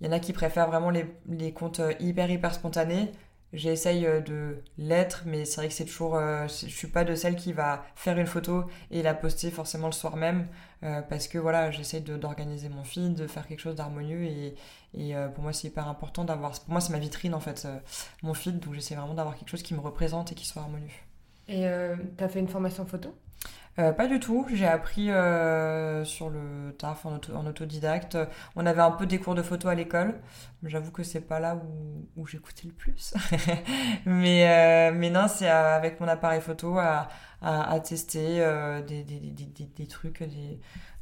[0.00, 3.12] il y en a qui préfèrent vraiment les, les comptes hyper hyper spontanés.
[3.54, 6.16] J'essaye euh, de l'être, mais c'est vrai que c'est toujours.
[6.16, 9.86] Euh, je suis pas de celle qui va faire une photo et la poster forcément
[9.86, 10.48] le soir même,
[10.82, 14.56] euh, parce que voilà, j'essaye d'organiser mon feed, de faire quelque chose d'harmonieux et,
[14.92, 16.50] et pour moi c'est hyper important d'avoir.
[16.60, 17.68] Pour moi c'est ma vitrine en fait,
[18.22, 20.90] mon feed, donc j'essaie vraiment d'avoir quelque chose qui me représente et qui soit harmonieux.
[21.46, 21.64] Et
[22.18, 23.14] tu as fait une formation photo?
[23.78, 24.46] Euh, pas du tout.
[24.52, 28.16] J'ai appris euh, sur le taf en, autodidacte.
[28.56, 30.20] On avait un peu des cours de photo à l'école.
[30.62, 31.60] J'avoue que c'est pas là
[32.16, 33.14] où, j'écoutais le plus.
[34.06, 37.08] mais, euh, mais non, c'est avec mon appareil photo à,
[37.42, 38.38] à, tester
[38.86, 40.22] des, des, des, des, trucs,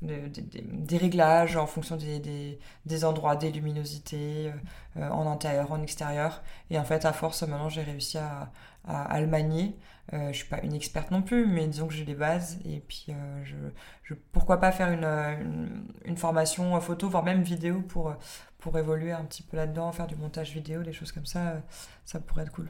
[0.00, 4.50] des, réglages en fonction des, endroits, des luminosités,
[4.96, 6.42] en intérieur, en extérieur.
[6.70, 8.50] Et en fait, à force, maintenant, j'ai réussi à,
[8.84, 9.20] à, à.
[9.20, 12.58] Euh, je suis pas une experte non plus, mais disons que j'ai les bases.
[12.64, 13.54] Et puis, euh, je,
[14.02, 18.14] je, pourquoi pas faire une, une, une, formation photo, voire même vidéo pour,
[18.58, 21.62] pour évoluer un petit peu là-dedans, faire du montage vidéo, des choses comme ça,
[22.04, 22.68] ça pourrait être cool.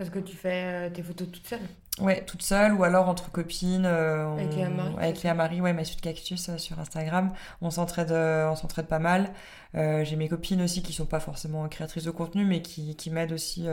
[0.00, 1.60] Parce que tu fais euh, tes photos toute seule
[2.00, 3.84] Ouais, toute seule ou alors entre copines.
[3.84, 7.34] Euh, avec Léa Marie Avec Léa Marie, ouais, ma suite cactus euh, sur Instagram.
[7.60, 9.30] On s'entraide, on s'entraide pas mal.
[9.74, 13.32] j'ai mes copines aussi qui sont pas forcément créatrices de contenu, mais qui, qui m'aident
[13.32, 13.66] aussi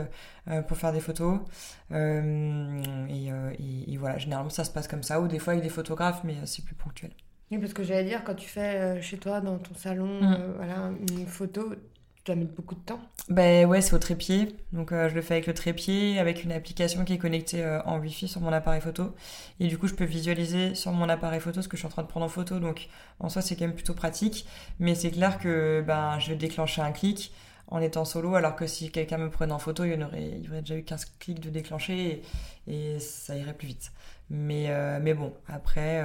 [0.66, 1.40] pour faire des photos.
[1.94, 3.30] Et,
[3.88, 6.34] et, voilà, généralement ça se passe comme ça, ou des fois avec des photographes, mais
[6.44, 7.12] c'est plus ponctuel.
[7.50, 10.52] Oui, parce que j'allais dire, quand tu fais chez toi, dans ton salon, mm.
[10.58, 11.72] voilà, une photo,
[12.28, 14.56] dois mettre beaucoup de temps Ben ouais, c'est au trépied.
[14.72, 17.82] Donc euh, je le fais avec le trépied, avec une application qui est connectée euh,
[17.82, 19.14] en Wi-Fi sur mon appareil photo.
[19.60, 21.90] Et du coup, je peux visualiser sur mon appareil photo ce que je suis en
[21.90, 22.60] train de prendre en photo.
[22.60, 22.88] Donc
[23.18, 24.46] en soi, c'est quand même plutôt pratique.
[24.78, 27.32] Mais c'est clair que ben, je vais déclencher un clic.
[27.70, 30.74] en étant solo, alors que si quelqu'un me prenait en photo, il y, aurait, déjà
[30.74, 32.22] eu 15 clics de déclencher
[32.66, 33.92] et, ça irait plus vite.
[34.30, 36.02] Mais, euh, mais bon, après,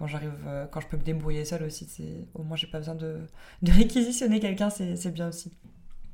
[0.00, 2.78] quand j'arrive, euh, quand je peux me débrouiller seule aussi, c'est au moins j'ai pas
[2.78, 3.20] besoin de,
[3.62, 5.52] de réquisitionner quelqu'un, c'est bien aussi.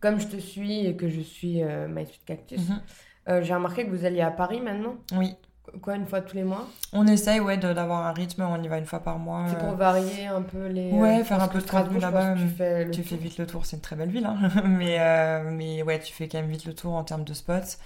[0.01, 2.81] Comme je te suis et que je suis euh, MySuite Cactus, Mhm.
[3.29, 4.97] euh, j'ai remarqué que vous alliez à Paris maintenant?
[5.17, 5.35] Oui,
[5.83, 6.69] Quoi, une fois tous les mois?
[6.93, 9.47] On essaye ouais, d'avoir un rythme, on y va une fois par mois.
[9.49, 10.93] C'est euh, pour varier un peu les.
[10.93, 13.67] Ouais, euh, faire un peu de contenu là-bas, Tu fais Tu fais vite le tour,
[13.67, 14.39] c'est une très belle ville, hein.
[14.65, 17.79] mais, euh, mais ouais, tu fais quand même vite le tour en termes de spots.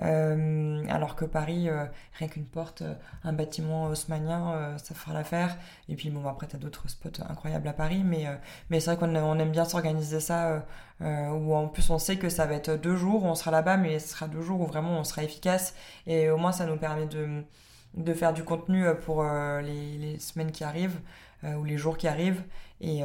[0.00, 1.84] Euh, alors que Paris, euh,
[2.18, 5.56] rien qu'une porte, euh, un bâtiment haussmannien, euh, ça fera l'affaire.
[5.88, 8.26] Et puis bon, après, t'as d'autres spots incroyables à Paris, mais,
[8.70, 10.64] c'est vrai qu'on on aime bien s'organiser ça,
[11.00, 13.98] où en plus on sait que ça va être deux jours on sera là-bas, mais
[13.98, 15.74] ce sera deux jours où vraiment on sera efficace.
[16.06, 21.00] Et au moins, ça nous permet de, faire du contenu pour les, semaines qui arrivent,
[21.44, 22.42] ou les jours qui arrivent.
[22.80, 23.02] Et,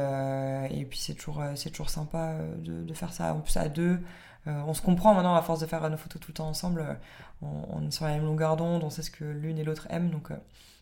[0.88, 4.00] puis c'est toujours, toujours sympa de, de faire ça en plus à deux.
[4.46, 6.80] Euh, on se comprend maintenant à force de faire nos photos tout le temps ensemble.
[6.80, 6.94] euh,
[7.42, 9.86] on, on est sur la même longueur d'onde, on sait ce que l'une et l'autre
[9.90, 10.34] aiment, donc euh,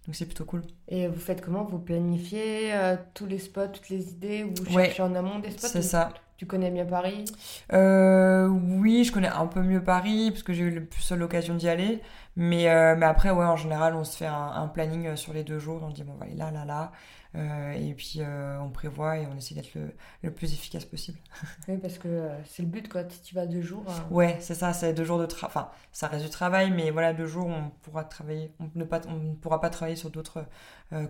[0.07, 0.63] donc c'est plutôt cool.
[0.89, 1.63] Et vous faites comment?
[1.65, 4.87] Vous planifiez euh, tous les spots, toutes les idées Ou vous Ouais.
[4.87, 5.69] cherchez en amont des spots?
[5.69, 6.11] C'est ça.
[6.37, 7.25] Tu connais bien Paris?
[7.71, 11.69] Oui, je connais un peu mieux Paris parce que j'ai eu le plus l'occasion d'y
[11.69, 12.03] aller.
[12.35, 12.65] Mais,
[12.97, 15.81] mais après, ouais, en général, on se fait un, un planning sur les deux jours.
[15.85, 16.91] On dit, bon, on va aller là, là, là.
[17.35, 21.19] Euh, et puis, euh, on prévoit et on essaie d'être le, le plus efficace possible.
[21.69, 23.09] Oui, parce que euh, c'est le but, quoi.
[23.09, 23.85] Si tu vas deux jours.
[24.11, 25.51] Ouais, c'est ça, c'est deux jours de travail.
[25.57, 28.53] Enfin, ça reste du travail, mais voilà, deux jours, on pourra travailler.
[28.61, 30.45] On ne, pas, on ne pourra pas travailler sur d'autres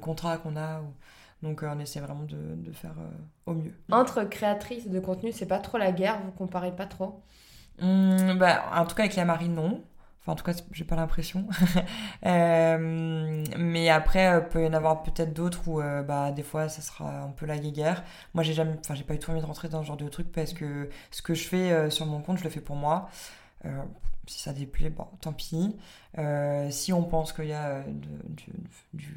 [0.01, 0.81] contrats qu'on a.
[0.81, 0.95] ou-
[1.43, 2.95] Donc, on essaie vraiment de, de faire
[3.47, 3.75] au mieux.
[3.91, 7.23] Entre créatrices de contenu, c'est pas trop la guerre, vous comparez pas trop?
[7.81, 9.83] Hum, bah, en tout cas, avec la marine, non.
[10.23, 11.47] Enfin, en tout cas, j'ai pas l'impression.
[12.25, 16.69] Euh, mais après, euh, peut y en avoir peut-être d'autres où, euh, bah, des fois,
[16.69, 18.05] ça sera un peu la guéguerre.
[18.35, 20.09] Moi, j'ai jamais, enfin, j'ai pas eu tout envie de rentrer dans ce genre de
[20.09, 23.09] truc parce que ce que je fais sur mon compte, je le fais pour moi.
[24.27, 25.77] Si ça déplaît, bon, tant pis.
[26.71, 28.53] Si on pense qu'il y a du,
[28.95, 29.17] du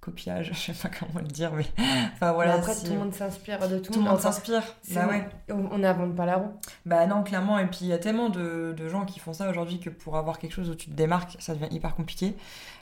[0.00, 1.66] copiage, je sais pas comment le dire, mais
[2.14, 2.54] enfin voilà.
[2.54, 4.62] Mais après, tout le monde s'inspire de tout, tout le monde s'inspire.
[4.92, 5.28] Bah ouais.
[5.50, 6.52] On on n'invente pas la roue.
[6.86, 7.58] Bah non, clairement.
[7.58, 10.16] Et puis il y a tellement de, de gens qui font ça aujourd'hui que pour
[10.16, 12.34] avoir quelque chose où tu te démarques, ça devient hyper compliqué.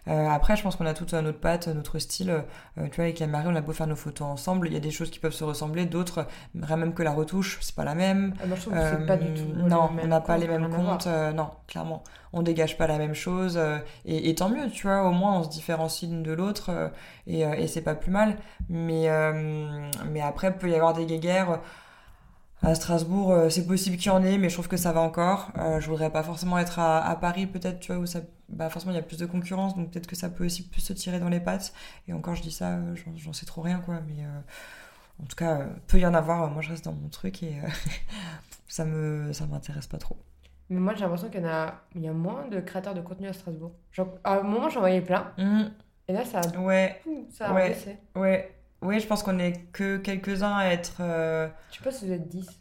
[0.09, 2.31] Euh, après, je pense qu'on a tout à notre patte, notre style.
[2.31, 2.42] Euh,
[2.88, 4.66] tu vois, avec la Marie, on a beau faire nos photos ensemble.
[4.68, 7.75] Il y a des choses qui peuvent se ressembler, d'autres, même que la retouche, c'est
[7.75, 8.35] pas la même.
[8.42, 9.42] Ah, Moi, je trouve que c'est pas du tout.
[9.59, 11.07] Euh, non, on n'a pas les mêmes comptes.
[11.07, 12.03] euh, non, clairement.
[12.33, 13.57] On dégage pas la même chose.
[13.59, 15.03] euh, et, et tant mieux, tu vois.
[15.09, 16.71] Au moins, on se différencie l'une de l'autre.
[16.71, 16.88] euh,
[17.27, 18.37] et euh, et c'est pas plus mal.
[18.68, 21.61] Mais, euh, mais après, peut y avoir des guéguerres.
[22.62, 25.01] À Strasbourg, euh, c'est possible qu'il y en ait, mais je trouve que ça va
[25.01, 25.53] encore.
[25.59, 28.68] Euh, je voudrais pas forcément être à, à Paris, peut-être, tu vois, où ça, bah,
[28.68, 30.92] forcément il y a plus de concurrence, donc peut-être que ça peut aussi plus se
[30.92, 31.73] tirer dans les pattes.
[32.09, 34.01] Et encore, je dis ça, euh, j'en- sais trop rien, quoi.
[34.09, 34.25] Mais
[35.23, 36.51] en tout cas, peut y en avoir.
[36.51, 37.55] Moi, je reste dans mon truc et
[38.68, 40.16] ça me, ça m'intéresse pas trop.
[40.71, 43.01] Mais moi, j'ai l'impression qu'il y en a, il y a moins de créateurs de
[43.01, 43.73] contenu à Strasbourg.
[43.92, 45.33] Genre, à un moment, j'en voyais plein.
[45.38, 45.71] Hum,
[46.09, 47.68] Et là, ça a, ouais, ça a Ouais.
[47.71, 47.97] baissé.
[48.16, 49.01] ouais, ouais.
[49.01, 50.97] Je pense qu'on est que quelques-uns à être.
[51.01, 52.61] euh, Je sais pas si vous êtes 10.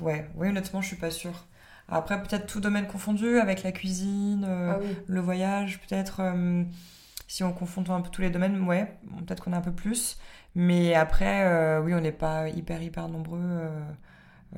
[0.00, 1.46] Ouais, ouais, honnêtement, je suis pas sûre.
[1.88, 4.44] Après, peut-être tout domaine confondu, avec la cuisine.
[4.48, 4.96] euh, Ah oui.
[5.06, 6.64] le voyage, peut-être, euh,
[7.28, 10.18] si on confond un peu tous les domaines, ouais, peut-être qu'on est un peu plus.
[10.54, 13.40] Mais après, euh, oui, on n'est pas hyper, hyper nombreux.
[13.42, 13.80] euh,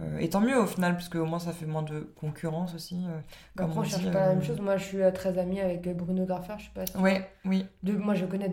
[0.01, 2.97] euh, et tant mieux au final, parce qu'au moins ça fait moins de concurrence aussi.
[3.09, 3.21] euh,
[3.57, 4.61] Bah, comme Après, on on cherche dit, pas la euh, même chose.
[4.61, 6.97] Moi, je suis euh, très amie avec euh, Bruno Graffer, je sais pas si.
[6.97, 7.67] Ouais, oui.
[7.83, 8.49] De, moi, je connais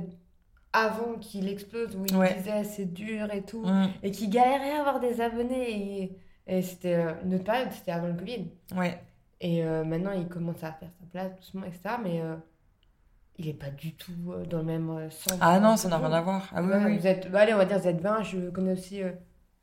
[0.74, 2.34] avant qu'il explose, où il Ouais.
[2.36, 3.66] disait c'est dur et tout.
[3.66, 6.04] Mm, Et qu'il galérait à avoir des abonnés.
[6.04, 6.18] Et,
[6.58, 8.48] et c'était euh, une autre période, c'était avant le Covid.
[8.76, 9.02] ouais,
[9.42, 11.96] Et euh, maintenant, il commence à faire sa place doucement, etc.
[12.04, 12.36] Mais euh,
[13.38, 15.38] il est pas du tout euh, dans le même sens.
[15.42, 16.06] Ah non, ça n'a vous.
[16.06, 16.50] rien à voir.
[16.54, 16.98] Ah oui, Ouais, oui.
[16.98, 18.24] Vous êtes, bah, allez, on va dire Z20.
[18.24, 19.02] Je connais aussi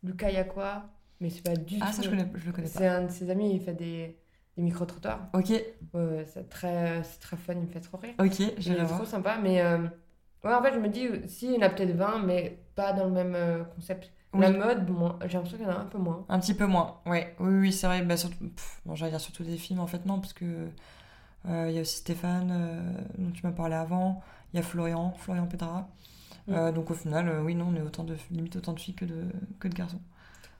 [0.02, 0.88] Lucas Yakwa,
[1.20, 1.92] mais c'est pas du Ah, tout.
[1.92, 2.78] ça, je, connais, je le connais pas.
[2.78, 4.16] C'est un de ses amis, il fait des,
[4.56, 5.28] des micro-trottoirs.
[5.34, 5.52] Ok,
[6.26, 8.14] c'est très, c'est très fun, il me fait trop rire.
[8.18, 8.98] ok, Il j'irai est voir.
[9.00, 9.78] trop sympa, mais euh,
[10.46, 12.58] ouais, en fait, je me dis, euh, si, il y en a peut-être 20, mais
[12.74, 14.10] pas dans le même euh, concept.
[14.32, 14.40] Oui.
[14.40, 16.24] La mode, bon, j'ai l'impression qu'il y en a un peu moins.
[16.28, 17.34] Un petit peu moins, ouais.
[17.40, 18.02] Oui, oui, c'est vrai.
[18.02, 20.68] Bah, surtout, pff, bon, j'allais dire surtout des films, en fait, non, parce que
[21.48, 24.22] euh, il y a aussi Stéphane, euh, dont tu m'as parlé avant.
[24.52, 25.88] Il y a Florian, Florian Pedra.
[26.46, 26.54] Mm.
[26.54, 29.04] Euh, donc au final, oui, non, on est autant de, limite autant de filles que
[29.04, 29.24] de,
[29.60, 30.00] que de garçons.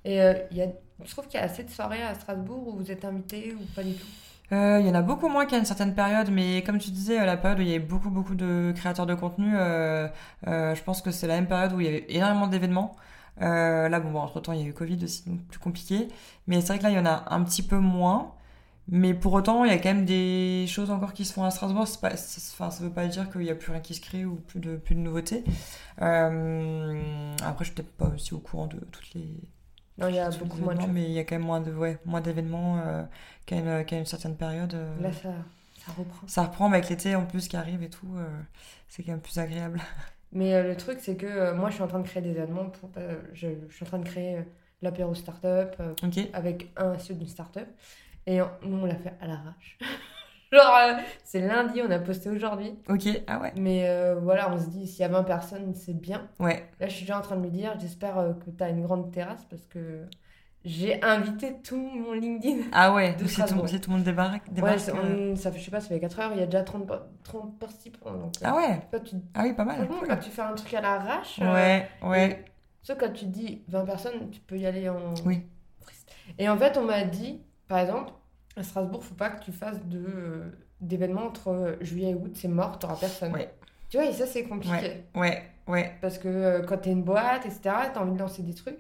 [0.05, 0.19] Et
[0.53, 0.69] il y a,
[1.05, 3.65] je trouve qu'il y a assez de soirées à Strasbourg où vous êtes invité ou
[3.75, 4.07] pas du tout?
[4.53, 7.25] Euh, Il y en a beaucoup moins qu'à une certaine période, mais comme tu disais,
[7.25, 10.09] la période où il y avait beaucoup, beaucoup de créateurs de contenu, euh,
[10.47, 12.97] euh, je pense que c'est la même période où il y avait énormément d'événements.
[13.43, 16.09] Euh, là, bon, bon, entre-temps, il y a eu Covid aussi, donc plus compliqué.
[16.47, 18.35] Mais c'est vrai que là, il y en a un petit peu moins.
[18.89, 21.51] Mais pour autant, il y a quand même des choses encore qui se font à
[21.51, 21.83] Strasbourg.
[22.03, 24.61] Enfin, ça veut pas dire qu'il n'y a plus rien qui se crée ou plus
[24.61, 25.43] de, plus de nouveautés.
[26.03, 29.29] Euh, après, je suis peut-être pas aussi au courant de toutes les,
[29.99, 31.73] Non, il y a beaucoup moins de mais il y a quand même moins de
[31.73, 33.05] ouais, moins d'événements euh,
[33.47, 33.57] qu'à
[33.97, 34.75] une, certaine période.
[34.75, 35.01] euh.
[35.01, 35.31] Là, ça,
[35.79, 36.27] ça reprend.
[36.27, 38.29] Ça reprend mais avec l'été en plus qui arrive et tout, euh,
[38.89, 39.81] c'est quand même plus agréable.
[40.33, 42.69] Mais le truc, c'est que moi, je suis en train de créer des événements.
[42.69, 42.91] Pour,
[43.33, 44.41] je, je suis en train de créer
[44.83, 46.19] l'apéro startup euh, Ok.
[46.33, 47.67] avec un CEO d'une startup.
[48.27, 49.79] Et nous, on l'a fait à l'arrache.
[50.53, 50.93] Genre, euh,
[51.25, 52.79] c'est lundi, on a posté aujourd'hui.
[52.89, 53.09] Ok.
[53.27, 53.53] Ah ouais.
[53.57, 56.29] Mais euh, voilà, on se dit, s'il y a 20 personnes, c'est bien.
[56.39, 56.69] Ouais.
[56.81, 58.83] Là, je suis déjà en train de me dire, j'espère euh, que tu as une
[58.83, 60.05] grande terrasse parce que
[60.65, 62.63] j'ai invité tout mon LinkedIn.
[62.73, 63.15] Ah ouais.
[63.15, 63.37] De Donc, si
[63.81, 64.47] tout, le monde débarque.
[64.49, 66.43] Ouais, débarque c'est- on- ça fait, je sais pas, ça fait 4 heures, il y
[66.43, 68.11] a déjà 30, pa- 30 participants.
[68.13, 68.81] Donc, Ah ouais.
[69.05, 69.77] tu, Ah oui, pas mal.
[69.77, 70.09] franchement, cool.
[70.09, 71.89] quand tu fais un truc à l'arrache, Ouais.
[72.03, 72.45] Ouais.
[72.83, 75.13] Sauf quand tu dis 20 personnes, tu peux y aller en.
[75.25, 75.43] Oui.
[76.39, 78.13] Et en fait, on m'a dit, par exemple,
[78.57, 82.33] à Strasbourg, faut pas que tu fasses de, euh, d'événements entre euh, juillet et août,
[82.35, 83.33] c'est mort, t'auras personne.
[83.33, 83.53] Ouais.
[83.89, 85.05] Tu vois, et ça, c'est compliqué.
[85.15, 85.43] Ouais.
[85.67, 85.97] Ouais.
[86.01, 87.61] Parce que euh, quand t'es une boîte, etc.,
[87.93, 88.79] t'as envie de lancer des trucs.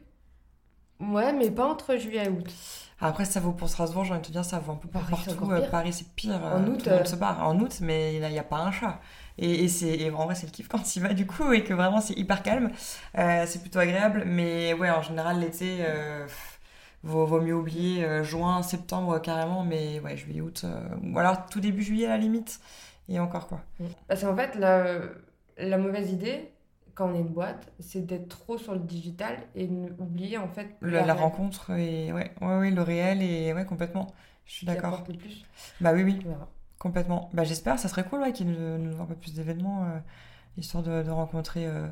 [1.00, 2.50] Ouais, mais pas entre juillet et août.
[2.98, 5.10] Après, ça vaut pour Strasbourg, j'ai envie de te dire, ça vaut un peu Paris,
[5.10, 5.50] partout.
[5.50, 5.70] Euh, pire.
[5.70, 6.40] Paris, c'est pire.
[6.42, 7.46] En euh, août, tout le monde se barre.
[7.46, 9.00] En août, mais il n'y a pas un chat.
[9.36, 11.74] Et, et c'est, en vrai, c'est le kiff quand il va, du coup, et que
[11.74, 12.70] vraiment, c'est hyper calme.
[13.14, 14.22] C'est plutôt agréable.
[14.26, 15.84] Mais ouais, en général, l'été,
[16.26, 16.55] pff,
[17.06, 19.64] vaut, vaut mieux oublier euh, juin, septembre, carrément.
[19.64, 20.62] Mais ouais, juillet, août.
[20.64, 22.60] euh, ou alors tout début juillet, à la limite.
[23.08, 23.60] Et encore, quoi.
[24.08, 24.98] Parce qu'en fait, la,
[25.58, 26.50] la mauvaise idée,
[26.94, 30.68] quand on est une boîte, c'est d'être trop sur le digital et oublier, en fait,
[30.82, 34.08] la rencontre, et ouais, ouais, ouais, le réel, et ouais, complètement.
[34.44, 35.04] Je suis d'accord.
[35.04, 35.44] plus.
[35.80, 36.18] Bah oui, oui.
[36.78, 37.30] Complètement.
[37.32, 39.98] Bah, j'espère, ça serait cool ouais, qu'ils nous, nous envoient un peu plus d'événements, euh,
[40.56, 41.88] histoire de, de rencontrer euh,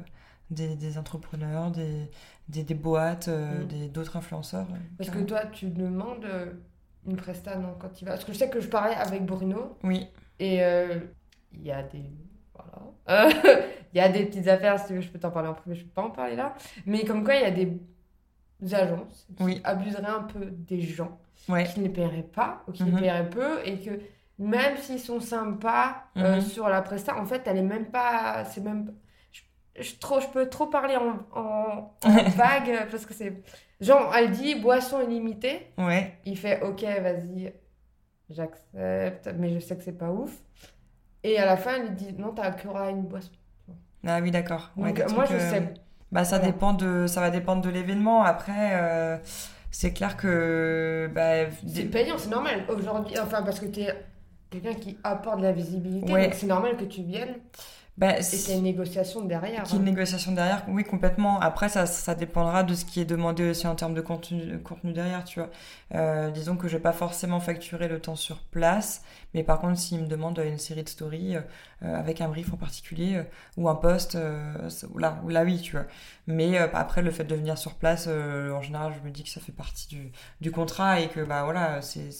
[0.51, 2.11] des, des entrepreneurs, des,
[2.49, 3.67] des, des boîtes, euh, Mm.
[3.67, 4.67] des, d'autres influenceurs.
[4.99, 6.53] Parce que toi, tu demandes euh,
[7.07, 8.13] une presta, non, quand il va.
[8.13, 10.07] Parce que je sais que je parlais avec Bruno Oui,
[10.39, 10.99] et euh,
[11.53, 12.05] il y a des.
[12.55, 13.29] Voilà.
[13.95, 15.77] Il y a des petites affaires, si tu veux, je peux t'en parler en privé,
[15.77, 16.55] je peux pas en parler là.
[16.85, 17.79] Mais comme quoi, il y a des
[18.75, 19.61] agences qui Oui.
[19.63, 23.31] abuseraient un peu des gens, ouais, qui ne les paieraient pas ou qui les paieraient
[23.31, 23.91] peu et que
[24.39, 26.41] même s'ils sont sympas euh, Mhm.
[26.41, 28.45] sur la presta, en fait, elle est même pas.
[28.47, 28.93] C'est même.
[29.77, 33.43] Je, je, trop, je peux trop parler en, en, en vague parce que c'est.
[33.81, 35.73] Genre, elle dit boisson illimitée.
[35.79, 36.19] ouais.
[36.25, 37.53] Il fait ok, vas-y,
[38.31, 40.33] j'accepte, mais je sais que c'est pas ouf.
[41.23, 43.31] Et à la fin, elle dit non, t'as que une boisson.
[44.07, 44.71] Ah oui, d'accord.
[44.77, 45.75] Ouais, moi, je euh, sais.
[46.13, 48.23] Bah, ça dépend de, ça va dépendre de l'événement.
[48.23, 49.17] Après, euh,
[49.71, 53.19] c'est clair que, bah, C'est payant, c'est normal aujourd'hui.
[53.19, 53.89] Enfin, parce que t'es
[54.51, 56.25] quelqu'un qui apporte de la visibilité, Ouais.
[56.27, 57.37] donc c'est normal que tu viennes
[57.97, 59.63] bah, et qu'il y a une négociation derrière.
[59.63, 59.91] Qu'il y ait une hein.
[59.93, 61.39] négociation derrière, oui, complètement.
[61.39, 64.93] Après, ça, ça dépendra de ce qui est demandé aussi en termes de contenu, contenu
[64.93, 65.51] derrière, tu vois.
[65.95, 69.79] Euh, disons que je vais pas forcément facturer le temps sur place, mais par contre,
[69.79, 71.43] s'il me demande une série de stories euh,
[71.83, 73.23] avec un brief en particulier euh,
[73.57, 75.87] ou un post, euh, là, là, oui, tu vois.
[76.27, 79.23] Mais euh, après, le fait de venir sur place, euh, en général, je me dis
[79.23, 82.11] que ça fait partie du, du contrat et que, bah voilà, c'est,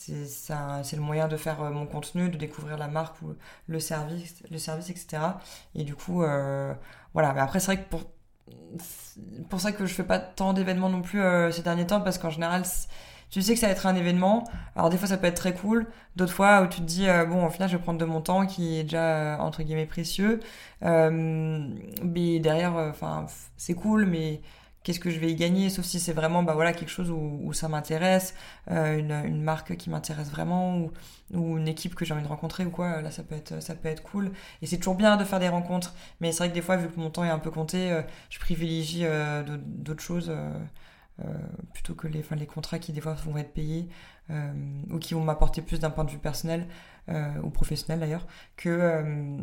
[0.00, 3.34] c'est, le moyen de faire euh, mon contenu, de découvrir la marque ou
[3.66, 5.22] le service, le service, etc.
[5.74, 6.74] Et du coup, euh,
[7.12, 7.32] voilà.
[7.34, 8.02] Mais après, c'est vrai que pour,
[9.48, 12.18] pour ça que je fais pas tant d'événements non plus euh, ces derniers temps, parce
[12.18, 12.62] qu'en général,
[13.30, 14.44] tu sais que ça va être un événement.
[14.74, 15.86] Alors, des fois, ça peut être très cool.
[16.16, 18.46] D'autres fois, où tu te dis, bon, au final, je vais prendre de mon temps
[18.46, 20.40] qui est déjà, entre guillemets, précieux.
[20.82, 24.40] Mais derrière, enfin, c'est cool, mais
[24.82, 27.52] qu'est-ce que je vais y gagner Sauf si c'est vraiment, bah voilà, quelque chose où,
[27.52, 28.34] ça m'intéresse,
[28.70, 30.90] euh, une, marque qui m'intéresse vraiment,
[31.32, 33.02] ou, une équipe que j'ai envie de rencontrer, ou quoi.
[33.02, 34.32] Là, ça peut être, ça peut être cool.
[34.62, 35.94] Et c'est toujours bien de faire des rencontres.
[36.20, 38.02] Mais c'est vrai que des fois, vu que mon temps est un peu compté, euh,
[38.30, 40.52] je privilégie euh, d'autres- choses euh,
[41.24, 41.24] euh,
[41.74, 43.88] plutôt que les, les contrats qui, des fois, vont être payés
[44.30, 44.52] euh,
[44.90, 46.66] ou qui vont m'apporter plus d'un point de vue personnel
[47.08, 49.38] euh, ou professionnel d'ailleurs que, euh,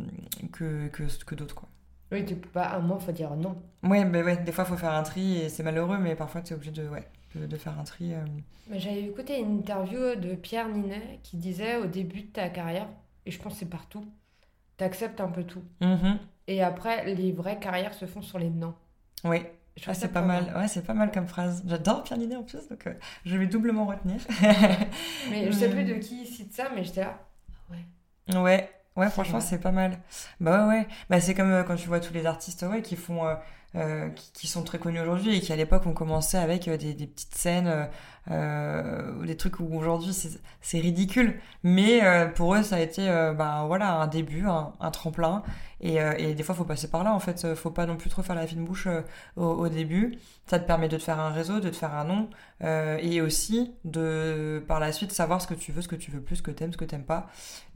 [0.51, 1.55] que, que, que d'autres.
[1.55, 1.69] Quoi.
[2.11, 3.61] Oui, tu peux pas, à un moment, faut dire non.
[3.83, 6.41] Ouais, mais ouais, des fois, il faut faire un tri et c'est malheureux, mais parfois,
[6.41, 8.13] tu es obligé de, ouais, de, de faire un tri.
[8.13, 8.25] euh.
[8.71, 12.87] J'avais écouté une interview de Pierre Ninet qui disait au début de ta carrière,
[13.25, 14.05] et je pense c'est partout,
[14.77, 15.63] t'acceptes un peu tout.
[15.81, 16.17] Mhm.
[16.47, 18.73] Et après, les vraies carrières se font sur les non.
[19.23, 19.43] Oui,
[19.85, 20.53] ah, c'est pas mal.
[20.55, 21.63] Ouais, c'est pas mal comme phrase.
[21.67, 22.93] J'adore Pierre Ninet en plus, donc euh,
[23.25, 24.19] je vais doublement retenir.
[25.29, 27.19] Mais je sais plus de qui cite ça, mais j'étais là.
[27.51, 27.73] Ah
[28.33, 28.39] Ouais.
[28.41, 29.99] Ouais, ouais, franchement, c'est pas mal.
[30.39, 30.87] Bah ouais, ouais.
[31.09, 33.27] Bah, c'est comme euh, quand tu vois tous les artistes ouais, qui font,
[33.75, 36.77] euh, qui, qui sont très connus aujourd'hui et qui à l'époque ont commencé avec euh,
[36.77, 37.85] des, des petites scènes, euh,
[38.31, 40.13] euh, des trucs où aujourd'hui
[40.61, 41.39] c'est ridicule.
[41.63, 45.43] Mais euh, pour eux, ça a été, bah voilà, un début, un, un tremplin.
[45.79, 47.13] Et, et des fois, faut passer par là.
[47.13, 48.87] En fait, faut pas non plus trop faire la fine bouche
[49.35, 50.17] au, au début.
[50.47, 52.29] Ça te permet de te faire un réseau, de te faire un nom,
[52.61, 56.21] et aussi de par la suite savoir ce que tu veux, ce que tu veux
[56.21, 57.27] plus, ce que t'aimes, ce que t'aimes pas.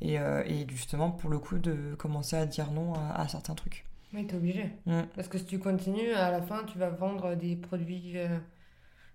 [0.01, 3.86] Et, et justement, pour le coup, de commencer à dire non à certains trucs.
[4.13, 4.71] Oui, t'es obligé.
[5.15, 8.38] Parce que si tu continues, à la fin, tu vas vendre des produits euh,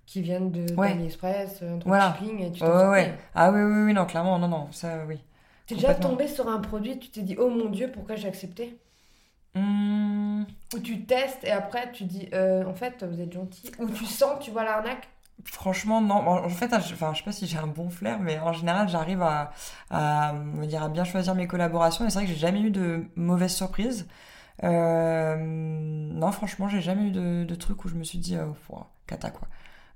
[0.07, 0.93] qui viennent de Ouais.
[0.93, 2.17] AliExpress, un truc Voilà.
[2.19, 3.13] shipping et tu t'en ouais.
[3.35, 5.19] 啊 oui, oui, oui, non, clairement, non, non, ça, oui.
[5.67, 8.79] T'es déjà tombé sur un produit, tu t'es dit oh mon dieu, pourquoi j'ai accepté?
[9.55, 10.45] Hmm,
[10.75, 13.71] Ou tu testes et après tu dis euh, en fait vous êtes gentil.
[13.79, 15.09] Ou tu sens tu vois l'arnaque?
[15.45, 16.15] franchement, non.
[16.17, 18.89] En fait, je, enfin, je sais pas si j'ai un bon flair, mais en général,
[18.89, 19.53] j'arrive à,
[19.91, 22.07] à, à bien choisir mes collaborations.
[22.07, 24.07] Et c'est vrai que j'ai jamais eu de mauvaises surprises.
[24.65, 28.47] Euh, non, franchement, j'ai jamais eu de, de truc où je me suis dit, euh,
[29.07, 29.49] cata quoi.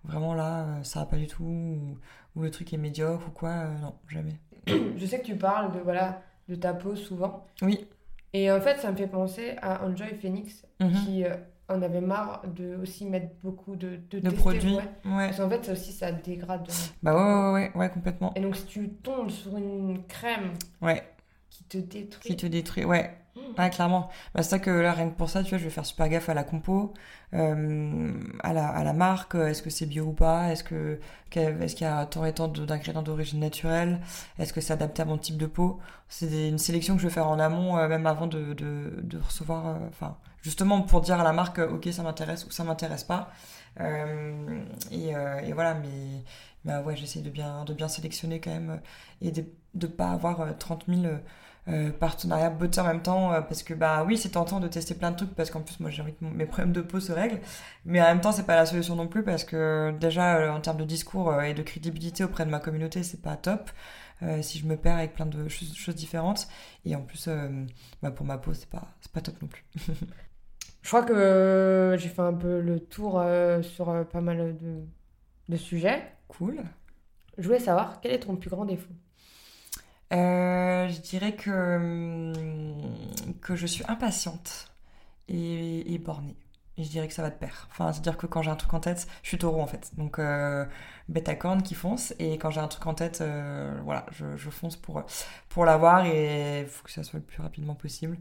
[0.04, 1.98] Vraiment là, euh, ça va pas du tout, ou,
[2.36, 3.50] ou le truc est médiocre ou quoi.
[3.50, 4.36] euh, non, jamais.
[4.96, 7.46] Je sais que tu parles de voilà de ta peau souvent.
[7.62, 7.86] Oui.
[8.32, 10.92] Et en fait ça me fait penser à Enjoy Phoenix Mhm.
[11.04, 11.24] qui
[11.68, 14.74] en avait marre de aussi mettre beaucoup de, de, produits.
[14.76, 14.82] ouais.
[15.04, 15.26] Ouais.
[15.26, 16.66] Parce qu'en fait ça aussi ça dégrade.
[17.02, 18.32] Bah ouais, ouais, ouais, ouais, complètement.
[18.34, 21.02] Et donc si tu tombes sur une crème Ouais.
[21.50, 22.30] qui te détruit.
[22.30, 23.16] Qui te détruit, ouais.
[23.36, 23.40] Mm.
[23.58, 24.08] Ouais, clairement.
[24.34, 26.08] Bah, c'est ça que là, rien que pour ça, tu vois, je vais faire super
[26.08, 26.92] gaffe à la compo,
[27.34, 28.12] euh,
[28.42, 31.00] à, la, à la marque, euh, est-ce que c'est bio ou pas, est-ce que
[31.32, 34.00] est-ce qu'il y a tant et tant d'ingrédients d'origine naturelle,
[34.38, 35.78] est-ce que c'est adapté à mon type de peau.
[36.08, 39.76] C'est une sélection que je vais faire en amont, euh, même avant de, de, recevoir,
[39.88, 43.30] enfin, justement pour dire à la marque, ok, ça m'intéresse ou ça m'intéresse pas.
[44.90, 45.12] Et,
[45.54, 46.24] voilà, mais,
[46.64, 48.80] mais ouais, j'essaie de bien, de bien sélectionner quand même
[49.22, 51.02] et de ne pas avoir euh, 30 000
[51.68, 54.94] euh, partenariats beauté en même temps euh, parce que bah oui c'est tentant de tester
[54.94, 57.12] plein de trucs parce qu'en plus moi j'ai envie que mes problèmes de peau se
[57.12, 57.40] règlent.
[57.84, 60.60] Mais en même temps c'est pas la solution non plus parce que déjà euh, en
[60.60, 63.70] termes de discours et de crédibilité auprès de ma communauté c'est pas top.
[64.42, 66.46] Si je me perds avec plein de choses, choses différentes.
[66.84, 67.28] Et en plus
[68.02, 69.64] bah, pour ma peau c'est pas c'est pas top non plus.
[70.82, 73.22] Je crois que j'ai fait un peu le tour
[73.62, 74.82] sur pas mal de,
[75.48, 76.02] de sujets.
[76.28, 76.64] cool.
[77.38, 78.94] Je voulais savoir quel est ton plus grand défaut?
[80.12, 84.72] Euh, je dirais que, hum, que je suis impatiente
[85.28, 86.36] et, bornée.
[86.76, 87.68] Et je dirais que ça va de pair.
[87.70, 89.92] Enfin, c'est-à-dire que quand j'ai un truc en tête, je suis taureau en fait.
[89.96, 90.64] Donc, euh,
[91.08, 92.14] bête à cornes qui fonce.
[92.18, 95.02] Et quand j'ai un truc en tête, euh, voilà, je, fonce pour,
[95.48, 98.18] pour l'avoir et il faut que ça soit le plus rapidement possible.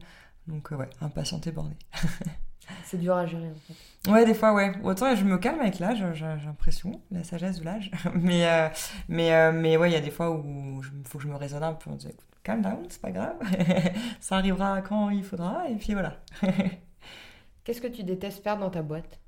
[0.48, 1.78] Donc, ouais, impatiente et bornée.
[2.84, 4.12] C'est dur à gérer en fait.
[4.12, 4.72] Ouais, des fois, ouais.
[4.84, 7.92] Autant je me calme avec l'âge, j'ai l'impression, la sagesse de l'âge.
[8.16, 8.70] mais, euh,
[9.08, 11.36] mais, euh, mais ouais, il y a des fois où il faut que je me
[11.36, 13.36] raisonne un peu en disant, écoute, calm down, c'est pas grave.
[14.20, 16.18] Ça arrivera quand il faudra, et puis voilà.
[17.64, 19.20] Qu'est-ce que tu détestes faire dans ta boîte?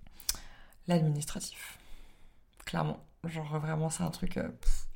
[0.88, 1.78] L'administratif.
[2.66, 3.00] Clairement.
[3.28, 4.38] Genre, vraiment, c'est un truc.
[4.38, 4.48] euh,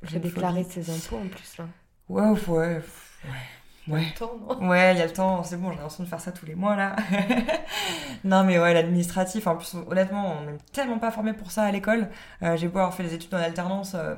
[0.02, 0.84] j'ai déclaré phobie.
[0.84, 1.66] ses impôts en plus là.
[2.08, 2.82] Ouais, ouais, ouais.
[3.88, 4.06] Ouais.
[4.14, 4.68] Attends, non?
[4.68, 6.56] Ouais, il y a le temps, c'est bon, j'ai l'impression de faire ça tous les
[6.56, 6.96] mois là.
[8.24, 11.70] non, mais ouais, l'administratif, en plus, honnêtement, on n'est tellement pas formé pour ça à
[11.70, 12.08] l'école.
[12.42, 14.16] Euh, j'ai beau avoir fait des études en alternance, euh,